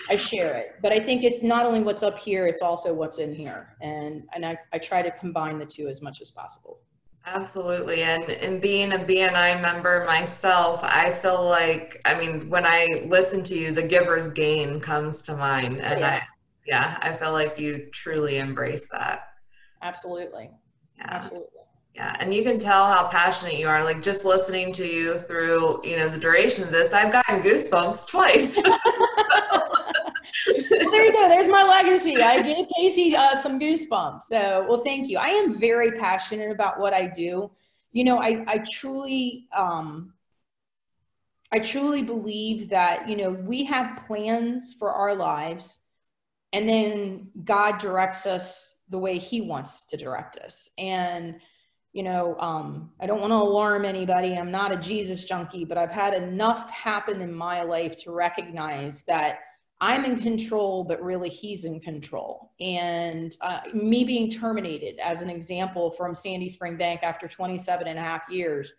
I 0.09 0.15
share 0.15 0.55
it. 0.55 0.75
But 0.81 0.93
I 0.93 1.01
think 1.01 1.25
it's 1.25 1.43
not 1.43 1.65
only 1.65 1.81
what's 1.81 2.01
up 2.01 2.17
here, 2.17 2.47
it's 2.47 2.61
also 2.61 2.93
what's 2.93 3.19
in 3.19 3.35
here. 3.35 3.75
And, 3.81 4.23
and 4.33 4.45
I, 4.45 4.57
I 4.71 4.77
try 4.77 5.01
to 5.01 5.11
combine 5.11 5.59
the 5.59 5.65
two 5.65 5.89
as 5.89 6.01
much 6.01 6.21
as 6.21 6.31
possible. 6.31 6.79
Absolutely. 7.25 8.03
And, 8.03 8.23
and 8.29 8.61
being 8.61 8.93
a 8.93 8.99
BNI 8.99 9.61
member 9.61 10.05
myself, 10.05 10.79
I 10.81 11.11
feel 11.11 11.43
like, 11.43 11.99
I 12.05 12.17
mean, 12.17 12.49
when 12.49 12.65
I 12.65 13.03
listen 13.07 13.43
to 13.43 13.53
you, 13.53 13.73
the 13.73 13.83
giver's 13.83 14.31
gain 14.31 14.79
comes 14.79 15.21
to 15.23 15.35
mind. 15.35 15.81
And 15.81 15.99
yeah. 15.99 16.09
I, 16.09 16.21
yeah, 16.65 16.97
I 17.01 17.17
feel 17.17 17.33
like 17.33 17.59
you 17.59 17.89
truly 17.91 18.37
embrace 18.37 18.87
that. 18.93 19.27
Absolutely. 19.81 20.51
Yeah. 20.97 21.07
Absolutely. 21.09 21.62
Yeah, 21.95 22.15
and 22.19 22.33
you 22.33 22.43
can 22.43 22.57
tell 22.57 22.91
how 22.91 23.07
passionate 23.07 23.59
you 23.59 23.67
are. 23.67 23.83
Like 23.83 24.01
just 24.01 24.25
listening 24.25 24.73
to 24.73 24.85
you 24.85 25.19
through, 25.19 25.81
you 25.83 25.95
know, 25.95 26.09
the 26.09 26.17
duration 26.17 26.63
of 26.63 26.71
this, 26.71 26.91
I've 26.91 27.11
gotten 27.11 27.43
goosebumps 27.43 28.07
twice. 28.07 28.57
well, 28.63 29.69
there 30.47 31.05
you 31.05 31.13
go. 31.13 31.29
There's 31.29 31.47
my 31.47 31.63
legacy. 31.63 32.17
I 32.17 32.41
gave 32.41 32.65
Casey 32.75 33.15
uh, 33.15 33.37
some 33.37 33.59
goosebumps. 33.59 34.21
So, 34.21 34.65
well, 34.67 34.79
thank 34.79 35.07
you. 35.07 35.19
I 35.19 35.27
am 35.27 35.59
very 35.59 35.91
passionate 35.99 36.49
about 36.49 36.79
what 36.79 36.95
I 36.95 37.05
do. 37.05 37.51
You 37.91 38.05
know, 38.05 38.17
I 38.17 38.43
I 38.47 38.65
truly 38.71 39.45
um, 39.55 40.13
I 41.51 41.59
truly 41.59 42.01
believe 42.01 42.69
that 42.69 43.07
you 43.07 43.17
know 43.17 43.29
we 43.29 43.65
have 43.65 44.03
plans 44.07 44.75
for 44.79 44.91
our 44.91 45.15
lives, 45.15 45.81
and 46.53 46.67
then 46.67 47.27
God 47.43 47.77
directs 47.77 48.25
us 48.25 48.77
the 48.89 48.97
way 48.97 49.19
He 49.19 49.41
wants 49.41 49.85
to 49.85 49.97
direct 49.97 50.37
us, 50.37 50.71
and 50.79 51.35
you 51.93 52.01
know, 52.01 52.35
um, 52.39 52.91
I 52.99 53.05
don't 53.05 53.21
want 53.21 53.31
to 53.31 53.37
alarm 53.37 53.85
anybody. 53.85 54.33
I'm 54.33 54.51
not 54.51 54.71
a 54.71 54.77
Jesus 54.77 55.25
junkie, 55.25 55.63
but 55.63 55.77
I've 55.77 55.91
had 55.91 56.15
enough 56.15 56.69
happen 56.69 57.21
in 57.21 57.31
my 57.31 57.61
life 57.61 57.95
to 58.03 58.11
recognize 58.11 59.03
that 59.03 59.39
I'm 59.79 60.03
in 60.03 60.19
control, 60.19 60.83
but 60.83 61.03
really 61.03 61.29
he's 61.29 61.65
in 61.65 61.79
control. 61.79 62.51
And 62.59 63.35
uh, 63.41 63.59
me 63.73 64.03
being 64.03 64.31
terminated, 64.31 64.97
as 64.99 65.21
an 65.21 65.29
example, 65.29 65.91
from 65.91 66.15
Sandy 66.15 66.49
Spring 66.49 66.77
Bank 66.77 67.01
after 67.03 67.27
27 67.27 67.87
and 67.87 67.99
a 67.99 68.01
half 68.01 68.23
years, 68.29 68.73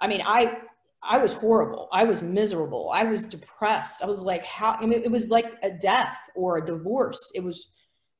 I 0.00 0.06
mean, 0.06 0.22
I 0.24 0.58
I 1.02 1.18
was 1.18 1.32
horrible. 1.32 1.88
I 1.92 2.04
was 2.04 2.22
miserable. 2.22 2.90
I 2.92 3.04
was 3.04 3.26
depressed. 3.26 4.02
I 4.02 4.06
was 4.06 4.22
like, 4.22 4.44
how? 4.44 4.72
I 4.72 4.86
mean, 4.86 5.02
it 5.02 5.10
was 5.10 5.28
like 5.28 5.46
a 5.62 5.70
death 5.70 6.18
or 6.34 6.58
a 6.58 6.66
divorce. 6.66 7.30
It 7.34 7.44
was, 7.44 7.68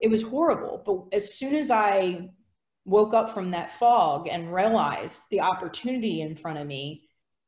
it 0.00 0.08
was 0.08 0.22
horrible. 0.22 0.82
But 0.84 1.16
as 1.16 1.34
soon 1.34 1.54
as 1.54 1.70
I 1.70 2.28
woke 2.86 3.12
up 3.12 3.28
from 3.30 3.50
that 3.50 3.72
fog 3.72 4.28
and 4.28 4.54
realized 4.54 5.22
the 5.30 5.40
opportunity 5.40 6.22
in 6.22 6.36
front 6.36 6.58
of 6.58 6.66
me, 6.66 7.02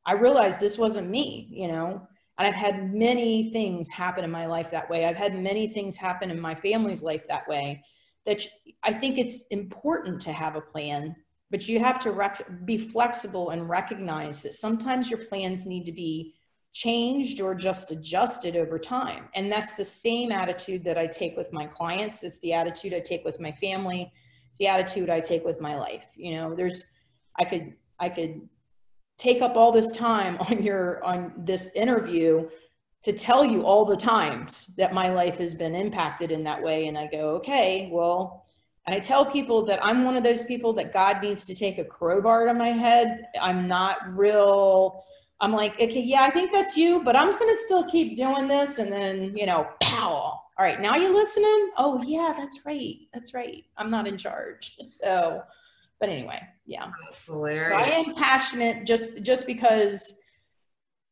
I 0.05 0.13
realized 0.13 0.59
this 0.59 0.77
wasn't 0.77 1.09
me, 1.09 1.49
you 1.51 1.69
know. 1.69 2.07
And 2.37 2.47
I've 2.47 2.55
had 2.55 2.93
many 2.93 3.51
things 3.51 3.89
happen 3.89 4.25
in 4.25 4.31
my 4.31 4.47
life 4.47 4.71
that 4.71 4.91
way. 4.91 5.05
I've 5.05 5.17
had 5.17 5.41
many 5.41 5.69
things 5.69 5.97
happen 5.97 6.31
in 6.31 6.41
my 6.41 6.55
family's 6.55 7.03
life 7.03 7.27
that 7.29 7.49
way. 7.49 7.83
That 8.27 8.43
I 8.83 8.93
think 8.93 9.17
it's 9.17 9.43
important 9.51 10.21
to 10.23 10.33
have 10.33 10.57
a 10.57 10.61
plan, 10.61 11.17
but 11.51 11.69
you 11.69 11.79
have 11.79 12.01
to 12.01 12.45
be 12.65 12.77
flexible 12.77 13.51
and 13.51 13.69
recognize 13.69 14.43
that 14.43 14.55
sometimes 14.55 15.09
your 15.09 15.25
plans 15.27 15.67
need 15.67 15.85
to 15.85 15.93
be 15.93 16.35
changed 16.73 17.41
or 17.41 17.55
just 17.55 17.91
adjusted 17.93 18.57
over 18.57 18.79
time. 18.79 19.29
And 19.35 19.51
that's 19.51 19.75
the 19.75 19.85
same 19.85 20.31
attitude 20.33 20.85
that 20.85 20.99
I 20.99 21.07
take 21.07 21.37
with 21.37 21.53
my 21.53 21.67
clients. 21.67 22.23
It's 22.23 22.39
the 22.41 22.53
attitude 22.53 22.93
I 22.93 23.01
take 23.01 23.25
with 23.25 23.41
my 23.41 23.53
family 23.53 24.13
the 24.59 24.67
attitude 24.67 25.11
I 25.11 25.21
take 25.21 25.45
with 25.45 25.61
my 25.61 25.77
life. 25.77 26.07
You 26.15 26.37
know, 26.37 26.55
there's, 26.55 26.85
I 27.37 27.45
could, 27.45 27.75
I 27.99 28.09
could 28.09 28.49
take 29.17 29.43
up 29.43 29.57
all 29.57 29.73
this 29.73 29.91
time 29.93 30.39
on 30.51 30.63
your, 30.63 31.03
on 31.05 31.33
this 31.37 31.71
interview 31.75 32.49
to 33.05 33.13
tell 33.13 33.45
you 33.45 33.65
all 33.65 33.85
the 33.85 33.97
times 33.97 34.75
that 34.77 34.93
my 34.93 35.13
life 35.13 35.37
has 35.37 35.55
been 35.55 35.75
impacted 35.75 36.33
in 36.33 36.43
that 36.45 36.63
way. 36.63 36.89
And 36.89 36.99
I 36.99 37.07
go, 37.07 37.31
okay, 37.37 37.89
well, 37.93 38.45
and 38.87 38.95
I 38.95 39.01
tell 39.01 39.25
people 39.25 39.65
that 39.67 39.85
I'm 39.85 40.05
one 40.05 40.17
of 40.17 40.25
those 40.25 40.45
people 40.45 40.73
that 40.75 40.93
God 40.93 41.23
needs 41.23 41.45
to 41.45 41.55
take 41.55 41.79
a 41.79 41.85
crowbar 41.85 42.47
to 42.47 42.55
my 42.55 42.69
head. 42.69 43.27
I'm 43.41 43.69
not 43.69 43.99
real, 44.17 45.05
I'm 45.41 45.53
like, 45.53 45.75
okay, 45.75 46.01
yeah, 46.01 46.23
I 46.23 46.31
think 46.31 46.53
that's 46.53 46.77
you, 46.77 47.03
but 47.05 47.15
I'm 47.15 47.31
going 47.31 47.55
to 47.55 47.63
still 47.65 47.85
keep 47.85 48.17
doing 48.17 48.49
this. 48.49 48.79
And 48.79 48.91
then, 48.91 49.37
you 49.37 49.47
know, 49.47 49.69
pow, 49.81 50.41
all 50.59 50.65
right, 50.65 50.81
now 50.81 50.97
you 50.97 51.13
listening? 51.15 51.71
Oh 51.77 52.03
yeah, 52.05 52.35
that's 52.37 52.67
right. 52.67 52.97
That's 53.15 53.33
right. 53.35 53.65
I'm 53.77 53.91
not 53.91 54.07
in 54.09 54.19
charge. 54.19 54.77
So, 54.83 55.43
but 56.01 56.09
anyway, 56.09 56.41
yeah. 56.67 56.87
So 57.71 57.77
I 57.77 57.85
am 57.91 58.15
passionate 58.15 58.87
just 58.87 59.23
just 59.23 59.47
because 59.47 60.03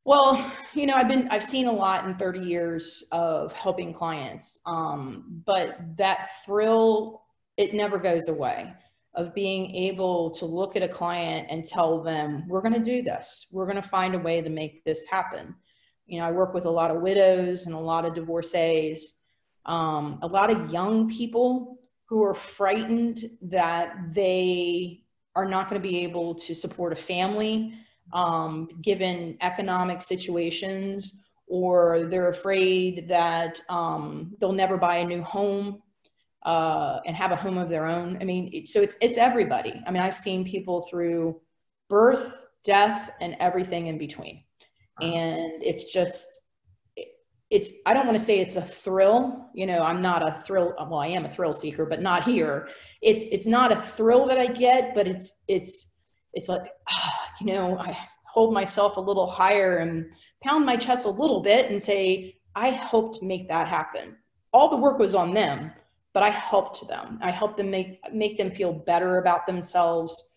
Well, 0.04 0.52
you 0.74 0.86
know, 0.86 0.94
I've 0.94 1.08
been 1.08 1.28
I've 1.30 1.44
seen 1.44 1.66
a 1.66 1.72
lot 1.72 2.06
in 2.06 2.14
30 2.14 2.40
years 2.40 3.04
of 3.10 3.52
helping 3.52 3.92
clients, 3.92 4.60
um, 4.66 5.42
but 5.44 5.78
that 5.96 6.30
thrill 6.44 7.22
it 7.56 7.74
never 7.74 7.98
goes 7.98 8.28
away 8.28 8.72
of 9.14 9.34
being 9.34 9.74
able 9.74 10.30
to 10.30 10.44
look 10.44 10.76
at 10.76 10.82
a 10.82 10.88
client 10.88 11.48
and 11.50 11.64
tell 11.64 12.02
them 12.02 12.44
we're 12.48 12.60
going 12.60 12.74
to 12.74 12.80
do 12.80 13.02
this, 13.02 13.46
we're 13.50 13.64
going 13.64 13.82
to 13.82 13.88
find 13.88 14.14
a 14.14 14.18
way 14.18 14.42
to 14.42 14.50
make 14.50 14.84
this 14.84 15.06
happen. 15.06 15.54
You 16.06 16.20
know, 16.20 16.26
I 16.26 16.30
work 16.32 16.54
with 16.54 16.66
a 16.66 16.70
lot 16.70 16.90
of 16.90 17.00
widows 17.02 17.66
and 17.66 17.74
a 17.74 17.78
lot 17.78 18.04
of 18.04 18.14
divorcees, 18.14 19.14
um, 19.66 20.18
a 20.22 20.26
lot 20.26 20.50
of 20.50 20.70
young 20.72 21.08
people 21.08 21.78
who 22.08 22.22
are 22.24 22.34
frightened 22.34 23.24
that 23.42 23.94
they 24.12 25.02
are 25.34 25.44
not 25.44 25.68
going 25.68 25.80
to 25.80 25.86
be 25.86 25.98
able 25.98 26.34
to 26.34 26.54
support 26.54 26.92
a 26.92 26.96
family 26.96 27.74
um, 28.12 28.68
given 28.82 29.36
economic 29.40 30.00
situations, 30.00 31.14
or 31.46 32.06
they're 32.06 32.30
afraid 32.30 33.08
that 33.08 33.60
um, 33.68 34.34
they'll 34.40 34.52
never 34.52 34.76
buy 34.76 34.96
a 34.96 35.04
new 35.04 35.22
home 35.22 35.82
uh, 36.44 37.00
and 37.04 37.16
have 37.16 37.32
a 37.32 37.36
home 37.36 37.58
of 37.58 37.68
their 37.68 37.86
own. 37.86 38.18
I 38.20 38.24
mean, 38.24 38.50
it, 38.52 38.68
so 38.68 38.80
it's 38.80 38.94
it's 39.00 39.18
everybody. 39.18 39.82
I 39.86 39.90
mean, 39.90 40.02
I've 40.02 40.14
seen 40.14 40.44
people 40.44 40.86
through 40.88 41.40
birth, 41.88 42.46
death, 42.64 43.10
and 43.20 43.36
everything 43.40 43.88
in 43.88 43.98
between, 43.98 44.44
and 45.00 45.62
it's 45.62 45.92
just 45.92 46.28
it's 47.50 47.72
i 47.86 47.94
don't 47.94 48.06
want 48.06 48.18
to 48.18 48.24
say 48.24 48.40
it's 48.40 48.56
a 48.56 48.62
thrill 48.62 49.48
you 49.54 49.66
know 49.66 49.82
i'm 49.82 50.02
not 50.02 50.22
a 50.22 50.42
thrill 50.42 50.74
well 50.90 50.98
i 50.98 51.06
am 51.06 51.24
a 51.24 51.32
thrill 51.32 51.52
seeker 51.52 51.86
but 51.86 52.02
not 52.02 52.24
here 52.24 52.68
it's 53.02 53.22
it's 53.30 53.46
not 53.46 53.70
a 53.70 53.76
thrill 53.76 54.26
that 54.26 54.38
i 54.38 54.46
get 54.46 54.94
but 54.94 55.06
it's 55.06 55.42
it's 55.46 55.94
it's 56.36 56.50
like, 56.50 56.70
ah, 56.88 57.28
you 57.40 57.46
know, 57.46 57.78
I 57.78 57.96
hold 58.24 58.52
myself 58.52 58.98
a 58.98 59.00
little 59.00 59.26
higher 59.26 59.78
and 59.78 60.12
pound 60.44 60.66
my 60.66 60.76
chest 60.76 61.06
a 61.06 61.10
little 61.10 61.40
bit 61.40 61.70
and 61.70 61.82
say, 61.82 62.36
I 62.54 62.68
helped 62.68 63.22
make 63.22 63.48
that 63.48 63.66
happen. 63.66 64.16
All 64.52 64.68
the 64.68 64.76
work 64.76 64.98
was 64.98 65.14
on 65.14 65.32
them, 65.32 65.72
but 66.12 66.22
I 66.22 66.28
helped 66.28 66.86
them. 66.86 67.18
I 67.22 67.30
helped 67.30 67.56
them 67.56 67.70
make 67.70 68.00
make 68.12 68.38
them 68.38 68.50
feel 68.50 68.72
better 68.72 69.18
about 69.18 69.46
themselves 69.46 70.36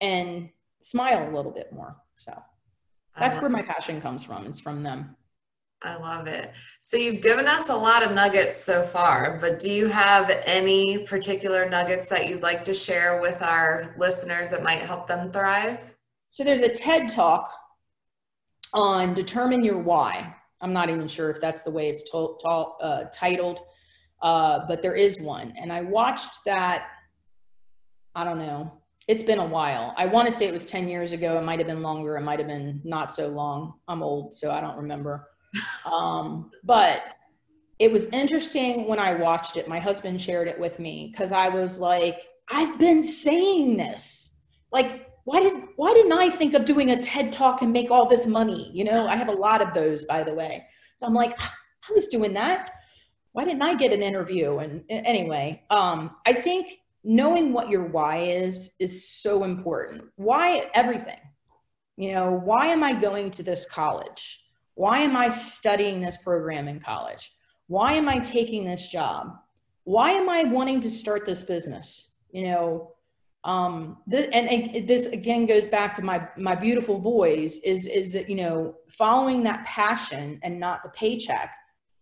and 0.00 0.48
smile 0.80 1.28
a 1.28 1.34
little 1.34 1.52
bit 1.52 1.72
more. 1.72 1.96
So 2.16 2.32
that's 3.18 3.40
where 3.40 3.50
my 3.50 3.62
passion 3.62 4.00
comes 4.00 4.24
from. 4.24 4.46
It's 4.46 4.60
from 4.60 4.82
them. 4.82 5.16
I 5.82 5.96
love 5.96 6.26
it. 6.26 6.52
So 6.80 6.96
you've 6.98 7.22
given 7.22 7.46
us 7.46 7.68
a 7.70 7.74
lot 7.74 8.02
of 8.02 8.12
nuggets 8.12 8.62
so 8.62 8.82
far, 8.82 9.38
but 9.40 9.58
do 9.58 9.70
you 9.70 9.88
have 9.88 10.30
any 10.44 10.98
particular 10.98 11.68
nuggets 11.68 12.06
that 12.08 12.28
you'd 12.28 12.42
like 12.42 12.64
to 12.66 12.74
share 12.74 13.20
with 13.22 13.40
our 13.42 13.94
listeners 13.98 14.50
that 14.50 14.62
might 14.62 14.82
help 14.82 15.08
them 15.08 15.32
thrive? 15.32 15.94
So 16.28 16.44
there's 16.44 16.60
a 16.60 16.68
TED 16.68 17.08
talk 17.08 17.50
on 18.74 19.14
determine 19.14 19.64
your 19.64 19.78
why. 19.78 20.34
I'm 20.60 20.74
not 20.74 20.90
even 20.90 21.08
sure 21.08 21.30
if 21.30 21.40
that's 21.40 21.62
the 21.62 21.70
way 21.70 21.88
it's 21.88 22.08
to- 22.10 22.36
to- 22.40 22.48
uh, 22.48 23.04
titled, 23.12 23.60
uh, 24.20 24.60
but 24.68 24.82
there 24.82 24.94
is 24.94 25.18
one. 25.18 25.54
And 25.58 25.72
I 25.72 25.80
watched 25.80 26.44
that, 26.44 26.88
I 28.14 28.24
don't 28.24 28.38
know, 28.38 28.70
it's 29.08 29.22
been 29.22 29.38
a 29.38 29.46
while. 29.46 29.94
I 29.96 30.04
want 30.06 30.28
to 30.28 30.32
say 30.32 30.46
it 30.46 30.52
was 30.52 30.66
10 30.66 30.88
years 30.88 31.12
ago. 31.12 31.38
It 31.38 31.42
might 31.42 31.58
have 31.58 31.66
been 31.66 31.82
longer. 31.82 32.16
It 32.18 32.20
might 32.20 32.38
have 32.38 32.46
been 32.46 32.82
not 32.84 33.12
so 33.14 33.28
long. 33.28 33.80
I'm 33.88 34.02
old, 34.02 34.34
so 34.34 34.50
I 34.52 34.60
don't 34.60 34.76
remember 34.76 35.26
um, 35.90 36.50
but 36.64 37.02
it 37.78 37.90
was 37.90 38.06
interesting 38.08 38.86
when 38.86 38.98
I 38.98 39.14
watched 39.14 39.56
it. 39.56 39.66
My 39.66 39.80
husband 39.80 40.20
shared 40.20 40.48
it 40.48 40.58
with 40.58 40.78
me 40.78 41.08
because 41.10 41.32
I 41.32 41.48
was 41.48 41.78
like, 41.78 42.20
I've 42.48 42.78
been 42.78 43.02
saying 43.02 43.76
this. 43.76 44.36
Like, 44.70 45.08
why 45.24 45.40
did 45.40 45.62
why 45.76 45.94
didn't 45.94 46.12
I 46.12 46.30
think 46.30 46.54
of 46.54 46.64
doing 46.64 46.90
a 46.90 47.00
TED 47.00 47.32
talk 47.32 47.62
and 47.62 47.72
make 47.72 47.90
all 47.90 48.08
this 48.08 48.26
money? 48.26 48.70
You 48.74 48.84
know, 48.84 49.06
I 49.06 49.16
have 49.16 49.28
a 49.28 49.32
lot 49.32 49.62
of 49.62 49.74
those, 49.74 50.04
by 50.04 50.22
the 50.22 50.34
way. 50.34 50.66
So 50.98 51.06
I'm 51.06 51.14
like, 51.14 51.40
I 51.40 51.92
was 51.92 52.08
doing 52.08 52.34
that. 52.34 52.70
Why 53.32 53.44
didn't 53.44 53.62
I 53.62 53.74
get 53.74 53.92
an 53.92 54.02
interview? 54.02 54.58
And 54.58 54.84
anyway, 54.90 55.62
um, 55.70 56.16
I 56.26 56.32
think 56.32 56.80
knowing 57.04 57.52
what 57.52 57.70
your 57.70 57.84
why 57.84 58.24
is 58.24 58.72
is 58.78 59.08
so 59.08 59.44
important. 59.44 60.04
Why 60.16 60.68
everything? 60.74 61.20
You 61.96 62.12
know, 62.12 62.32
why 62.32 62.66
am 62.66 62.82
I 62.82 62.92
going 62.92 63.30
to 63.32 63.42
this 63.42 63.66
college? 63.66 64.40
Why 64.74 64.98
am 64.98 65.16
I 65.16 65.28
studying 65.28 66.00
this 66.00 66.16
program 66.16 66.68
in 66.68 66.80
college? 66.80 67.32
Why 67.66 67.92
am 67.92 68.08
I 68.08 68.18
taking 68.18 68.64
this 68.64 68.88
job? 68.88 69.36
Why 69.84 70.12
am 70.12 70.28
I 70.28 70.44
wanting 70.44 70.80
to 70.80 70.90
start 70.90 71.24
this 71.24 71.42
business? 71.42 72.12
You 72.30 72.44
know, 72.44 72.92
um, 73.44 73.98
this, 74.06 74.28
and, 74.32 74.48
and 74.48 74.86
this 74.86 75.06
again 75.06 75.46
goes 75.46 75.66
back 75.66 75.94
to 75.94 76.02
my 76.02 76.28
my 76.36 76.54
beautiful 76.54 76.98
boys 76.98 77.58
is 77.60 77.86
is 77.86 78.12
that 78.12 78.28
you 78.28 78.36
know 78.36 78.74
following 78.88 79.42
that 79.44 79.64
passion 79.64 80.38
and 80.42 80.60
not 80.60 80.82
the 80.82 80.90
paycheck. 80.90 81.50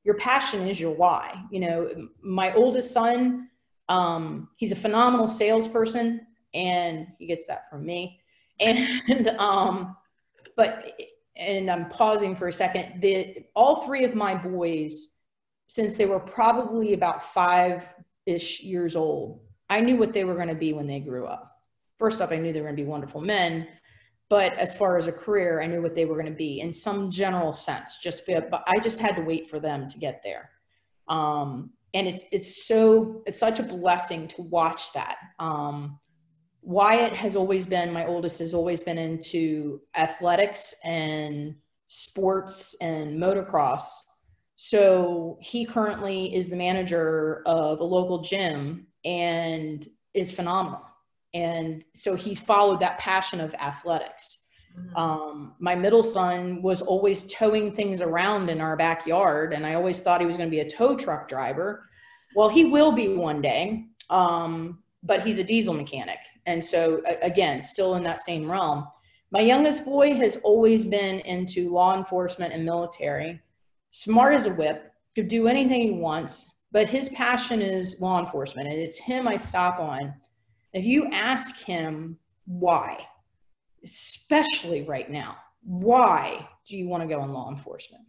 Your 0.04 0.16
passion 0.16 0.66
is 0.66 0.80
your 0.80 0.94
why. 0.94 1.40
You 1.50 1.60
know, 1.60 2.08
my 2.22 2.52
oldest 2.54 2.92
son, 2.92 3.48
um, 3.88 4.48
he's 4.56 4.72
a 4.72 4.76
phenomenal 4.76 5.26
salesperson, 5.26 6.26
and 6.54 7.06
he 7.18 7.26
gets 7.26 7.46
that 7.46 7.70
from 7.70 7.84
me. 7.84 8.20
And 8.58 9.28
um, 9.38 9.96
but 10.56 10.92
and 11.38 11.70
I'm 11.70 11.88
pausing 11.88 12.34
for 12.34 12.48
a 12.48 12.52
second, 12.52 13.00
the, 13.00 13.44
all 13.54 13.86
three 13.86 14.04
of 14.04 14.14
my 14.14 14.34
boys, 14.34 15.14
since 15.68 15.94
they 15.94 16.06
were 16.06 16.20
probably 16.20 16.94
about 16.94 17.22
five 17.22 17.84
ish 18.26 18.60
years 18.60 18.96
old, 18.96 19.40
I 19.70 19.80
knew 19.80 19.96
what 19.96 20.12
they 20.12 20.24
were 20.24 20.34
going 20.34 20.48
to 20.48 20.54
be 20.54 20.72
when 20.72 20.86
they 20.86 21.00
grew 21.00 21.26
up. 21.26 21.62
First 21.98 22.20
off, 22.20 22.32
I 22.32 22.36
knew 22.36 22.52
they 22.52 22.60
were 22.60 22.66
going 22.66 22.76
to 22.76 22.82
be 22.82 22.88
wonderful 22.88 23.20
men. 23.20 23.68
But 24.30 24.52
as 24.54 24.74
far 24.74 24.98
as 24.98 25.06
a 25.06 25.12
career, 25.12 25.62
I 25.62 25.66
knew 25.66 25.80
what 25.80 25.94
they 25.94 26.04
were 26.04 26.14
going 26.14 26.26
to 26.26 26.32
be 26.32 26.60
in 26.60 26.72
some 26.72 27.10
general 27.10 27.54
sense. 27.54 27.96
Just 28.02 28.26
but 28.26 28.62
I 28.66 28.78
just 28.78 29.00
had 29.00 29.16
to 29.16 29.22
wait 29.22 29.48
for 29.48 29.58
them 29.58 29.88
to 29.88 29.98
get 29.98 30.20
there. 30.22 30.50
Um, 31.08 31.70
and 31.94 32.06
it's 32.06 32.26
it's 32.30 32.66
so 32.66 33.22
it's 33.26 33.38
such 33.38 33.58
a 33.58 33.62
blessing 33.62 34.28
to 34.28 34.42
watch 34.42 34.92
that. 34.92 35.16
Um, 35.38 35.98
Wyatt 36.68 37.16
has 37.16 37.34
always 37.34 37.64
been, 37.64 37.90
my 37.90 38.04
oldest 38.04 38.40
has 38.40 38.52
always 38.52 38.82
been 38.82 38.98
into 38.98 39.80
athletics 39.96 40.74
and 40.84 41.54
sports 41.88 42.76
and 42.82 43.18
motocross. 43.18 43.88
So 44.56 45.38
he 45.40 45.64
currently 45.64 46.34
is 46.34 46.50
the 46.50 46.56
manager 46.56 47.42
of 47.46 47.80
a 47.80 47.84
local 47.84 48.18
gym 48.18 48.86
and 49.02 49.88
is 50.12 50.30
phenomenal. 50.30 50.82
And 51.32 51.84
so 51.94 52.14
he's 52.14 52.38
followed 52.38 52.80
that 52.80 52.98
passion 52.98 53.40
of 53.40 53.54
athletics. 53.54 54.40
Mm-hmm. 54.78 54.94
Um, 54.94 55.54
my 55.60 55.74
middle 55.74 56.02
son 56.02 56.60
was 56.60 56.82
always 56.82 57.24
towing 57.32 57.72
things 57.72 58.02
around 58.02 58.50
in 58.50 58.60
our 58.60 58.76
backyard, 58.76 59.54
and 59.54 59.64
I 59.64 59.72
always 59.72 60.02
thought 60.02 60.20
he 60.20 60.26
was 60.26 60.36
going 60.36 60.50
to 60.50 60.54
be 60.54 60.60
a 60.60 60.68
tow 60.68 60.96
truck 60.96 61.28
driver. 61.28 61.88
Well, 62.36 62.50
he 62.50 62.66
will 62.66 62.92
be 62.92 63.16
one 63.16 63.40
day. 63.40 63.86
Um, 64.10 64.82
but 65.02 65.22
he's 65.22 65.38
a 65.38 65.44
diesel 65.44 65.74
mechanic. 65.74 66.18
And 66.46 66.64
so, 66.64 67.02
again, 67.22 67.62
still 67.62 67.94
in 67.94 68.02
that 68.04 68.20
same 68.20 68.50
realm. 68.50 68.86
My 69.30 69.40
youngest 69.40 69.84
boy 69.84 70.14
has 70.14 70.36
always 70.38 70.84
been 70.84 71.20
into 71.20 71.70
law 71.70 71.96
enforcement 71.96 72.52
and 72.52 72.64
military, 72.64 73.40
smart 73.90 74.34
as 74.34 74.46
a 74.46 74.54
whip, 74.54 74.92
could 75.14 75.28
do 75.28 75.48
anything 75.48 75.82
he 75.82 75.90
wants, 75.90 76.60
but 76.72 76.88
his 76.88 77.08
passion 77.10 77.60
is 77.60 78.00
law 78.00 78.18
enforcement. 78.20 78.68
And 78.68 78.78
it's 78.78 78.98
him 78.98 79.28
I 79.28 79.36
stop 79.36 79.78
on. 79.78 80.14
If 80.72 80.84
you 80.84 81.08
ask 81.12 81.58
him 81.60 82.18
why, 82.46 83.06
especially 83.84 84.82
right 84.82 85.10
now, 85.10 85.36
why 85.62 86.48
do 86.66 86.76
you 86.76 86.88
want 86.88 87.02
to 87.02 87.08
go 87.08 87.22
in 87.22 87.32
law 87.32 87.50
enforcement? 87.50 88.04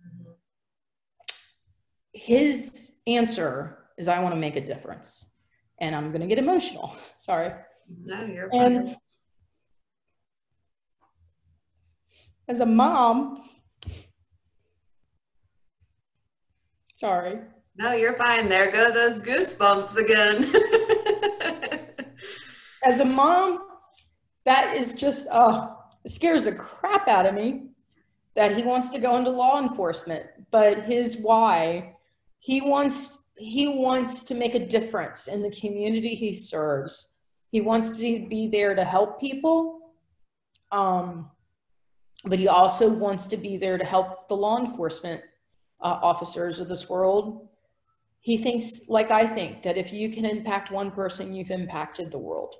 Mm-hmm. 0.00 0.30
His 2.12 2.92
answer 3.06 3.78
is, 3.96 4.08
I 4.08 4.20
want 4.20 4.34
to 4.34 4.40
make 4.40 4.56
a 4.56 4.64
difference 4.64 5.26
and 5.78 5.94
I'm 5.94 6.10
going 6.10 6.20
to 6.20 6.26
get 6.26 6.38
emotional. 6.38 6.96
Sorry. 7.16 7.52
No, 8.04 8.24
you're 8.24 8.48
and 8.52 8.88
fine. 8.88 8.96
As 12.46 12.60
a 12.60 12.66
mom, 12.66 13.36
sorry. 16.92 17.40
No, 17.76 17.92
you're 17.92 18.16
fine. 18.16 18.48
There 18.48 18.70
go 18.70 18.90
those 18.90 19.18
goosebumps 19.18 19.96
again. 19.96 20.44
as 22.84 23.00
a 23.00 23.04
mom, 23.04 23.60
that 24.44 24.76
is 24.76 24.92
just, 24.92 25.26
oh, 25.32 25.74
it 26.04 26.10
scares 26.10 26.44
the 26.44 26.52
crap 26.52 27.08
out 27.08 27.24
of 27.24 27.34
me 27.34 27.68
that 28.36 28.56
he 28.56 28.62
wants 28.62 28.90
to 28.90 28.98
go 28.98 29.16
into 29.16 29.30
law 29.30 29.60
enforcement. 29.60 30.26
But 30.50 30.84
his 30.84 31.16
why, 31.16 31.96
he 32.40 32.60
wants 32.60 33.23
he 33.36 33.68
wants 33.68 34.22
to 34.24 34.34
make 34.34 34.54
a 34.54 34.66
difference 34.66 35.26
in 35.26 35.42
the 35.42 35.50
community 35.50 36.14
he 36.14 36.32
serves. 36.32 37.14
He 37.50 37.60
wants 37.60 37.92
to 37.96 38.26
be 38.28 38.48
there 38.48 38.74
to 38.74 38.84
help 38.84 39.20
people, 39.20 39.92
um, 40.72 41.30
but 42.24 42.38
he 42.38 42.48
also 42.48 42.88
wants 42.88 43.26
to 43.28 43.36
be 43.36 43.56
there 43.56 43.78
to 43.78 43.84
help 43.84 44.28
the 44.28 44.36
law 44.36 44.58
enforcement 44.58 45.20
uh, 45.80 45.98
officers 46.02 46.60
of 46.60 46.68
this 46.68 46.88
world. 46.88 47.48
He 48.20 48.38
thinks, 48.38 48.88
like 48.88 49.10
I 49.10 49.26
think, 49.26 49.62
that 49.62 49.76
if 49.76 49.92
you 49.92 50.10
can 50.12 50.24
impact 50.24 50.70
one 50.70 50.90
person, 50.90 51.34
you've 51.34 51.50
impacted 51.50 52.10
the 52.10 52.18
world. 52.18 52.54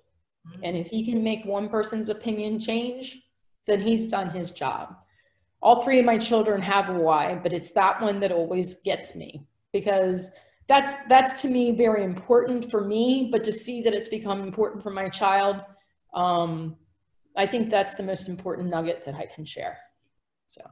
Mm-hmm. 0.47 0.61
And 0.65 0.77
if 0.77 0.89
he 0.89 1.05
can 1.05 1.23
make 1.23 1.45
one 1.45 1.69
person's 1.69 2.11
opinion 2.11 2.61
change, 2.61 3.23
then 3.67 3.81
he's 3.81 4.07
done 4.07 4.29
his 4.29 4.51
job. 4.51 4.95
all 5.65 5.83
three 5.83 5.99
of 5.99 6.05
my 6.05 6.19
children 6.19 6.61
have 6.61 6.91
a 6.91 6.93
why, 6.93 7.35
but 7.43 7.53
it's 7.53 7.71
that 7.73 8.01
one 8.01 8.21
that 8.21 8.31
always 8.31 8.75
gets 8.83 9.17
me 9.17 9.47
because 9.73 10.31
that's 10.69 10.93
that's 11.09 11.43
to 11.43 11.49
me 11.49 11.73
very 11.73 12.05
important 12.05 12.71
for 12.71 12.85
me. 12.85 13.29
But 13.31 13.45
to 13.45 13.53
see 13.53 13.83
that 13.83 13.95
it's 13.95 14.09
become 14.09 14.43
important 14.43 14.83
for 14.83 14.91
my 14.91 15.09
child, 15.09 15.61
um, 16.15 16.77
I 17.37 17.47
think 17.47 17.71
that's 17.71 17.95
the 17.95 18.03
most 18.03 18.29
important 18.29 18.69
nugget 18.69 19.05
that 19.07 19.15
I 19.15 19.27
can 19.27 19.45
share. 19.45 19.79
So. 20.47 20.63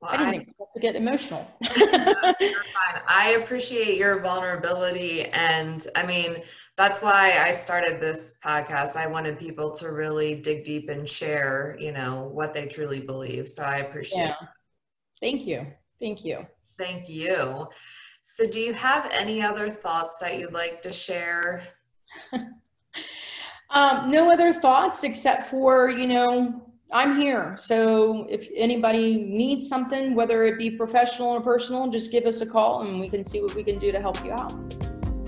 Well, 0.00 0.12
I 0.12 0.16
didn't 0.16 0.32
I, 0.32 0.36
expect 0.38 0.72
to 0.72 0.80
get 0.80 0.96
emotional. 0.96 1.46
I 3.06 3.36
appreciate 3.42 3.98
your 3.98 4.20
vulnerability. 4.20 5.26
And 5.26 5.86
I 5.94 6.06
mean, 6.06 6.42
that's 6.78 7.02
why 7.02 7.38
I 7.38 7.50
started 7.50 8.00
this 8.00 8.38
podcast. 8.42 8.96
I 8.96 9.06
wanted 9.06 9.38
people 9.38 9.72
to 9.76 9.92
really 9.92 10.36
dig 10.36 10.64
deep 10.64 10.88
and 10.88 11.06
share, 11.06 11.76
you 11.78 11.92
know, 11.92 12.30
what 12.32 12.54
they 12.54 12.64
truly 12.64 13.00
believe. 13.00 13.46
So 13.46 13.62
I 13.62 13.78
appreciate 13.78 14.20
yeah. 14.20 14.30
it. 14.40 14.48
Thank 15.20 15.46
you. 15.46 15.66
Thank 16.00 16.24
you. 16.24 16.46
Thank 16.78 17.10
you. 17.10 17.68
So, 18.34 18.46
do 18.46 18.60
you 18.60 18.72
have 18.74 19.10
any 19.12 19.42
other 19.42 19.70
thoughts 19.70 20.14
that 20.20 20.38
you'd 20.38 20.52
like 20.52 20.82
to 20.82 20.92
share? 20.92 21.62
um, 23.70 24.10
no 24.10 24.32
other 24.32 24.52
thoughts 24.52 25.02
except 25.04 25.48
for, 25.48 25.90
you 25.90 26.06
know, 26.06 26.70
I'm 26.92 27.20
here. 27.20 27.56
So 27.56 28.26
if 28.28 28.48
anybody 28.56 29.16
needs 29.16 29.68
something, 29.68 30.14
whether 30.14 30.44
it 30.44 30.58
be 30.58 30.70
professional 30.70 31.28
or 31.28 31.40
personal, 31.40 31.88
just 31.88 32.10
give 32.10 32.24
us 32.24 32.40
a 32.40 32.46
call 32.46 32.82
and 32.82 33.00
we 33.00 33.08
can 33.08 33.24
see 33.24 33.40
what 33.40 33.54
we 33.54 33.62
can 33.62 33.78
do 33.78 33.92
to 33.92 34.00
help 34.00 34.24
you 34.24 34.32
out. 34.32 34.52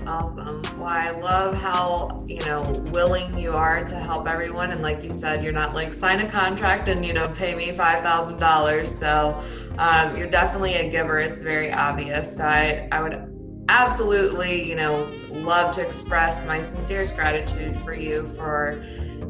Awesome. 0.05 0.61
Well, 0.77 0.89
I 0.89 1.11
love 1.11 1.55
how, 1.55 2.25
you 2.27 2.39
know, 2.41 2.61
willing 2.91 3.37
you 3.37 3.53
are 3.53 3.85
to 3.85 3.95
help 3.95 4.27
everyone. 4.27 4.71
And 4.71 4.81
like 4.81 5.01
you 5.01 5.13
said, 5.13 5.41
you're 5.41 5.53
not 5.53 5.73
like 5.73 5.93
sign 5.93 6.19
a 6.19 6.29
contract 6.29 6.89
and, 6.89 7.05
you 7.05 7.13
know, 7.13 7.29
pay 7.29 7.55
me 7.55 7.71
$5,000. 7.71 8.87
So 8.87 9.41
um, 9.77 10.15
you're 10.15 10.29
definitely 10.29 10.75
a 10.75 10.89
giver. 10.89 11.19
It's 11.19 11.41
very 11.41 11.71
obvious. 11.71 12.37
So 12.37 12.45
I, 12.45 12.87
I 12.91 13.01
would 13.01 13.65
absolutely, 13.69 14.67
you 14.67 14.75
know, 14.75 15.07
love 15.31 15.73
to 15.75 15.81
express 15.81 16.45
my 16.45 16.61
sincerest 16.61 17.15
gratitude 17.15 17.77
for 17.77 17.93
you 17.93 18.31
for 18.35 18.83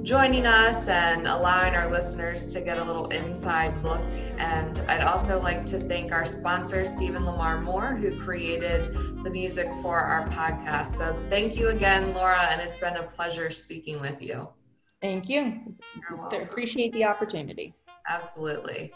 joining 0.03 0.45
us 0.45 0.87
and 0.89 1.27
allowing 1.27 1.75
our 1.75 1.89
listeners 1.89 2.51
to 2.51 2.61
get 2.61 2.77
a 2.77 2.83
little 2.83 3.07
inside 3.09 3.81
look. 3.83 4.01
And 4.37 4.77
I'd 4.89 5.03
also 5.03 5.41
like 5.41 5.65
to 5.67 5.79
thank 5.79 6.11
our 6.11 6.25
sponsor, 6.25 6.83
Stephen 6.83 7.25
Lamar 7.25 7.61
Moore, 7.61 7.95
who 7.95 8.11
created 8.19 8.93
the 9.23 9.29
music 9.29 9.67
for 9.81 9.99
our 9.99 10.27
podcast. 10.29 10.97
So 10.97 11.17
thank 11.29 11.55
you 11.55 11.69
again, 11.69 12.13
Laura, 12.13 12.47
and 12.49 12.59
it's 12.59 12.77
been 12.77 12.97
a 12.97 13.03
pleasure 13.03 13.49
speaking 13.49 14.01
with 14.01 14.21
you. 14.21 14.49
Thank 15.01 15.29
you. 15.29 15.61
Appreciate 16.31 16.91
the 16.93 17.05
opportunity. 17.05 17.73
Absolutely. 18.07 18.93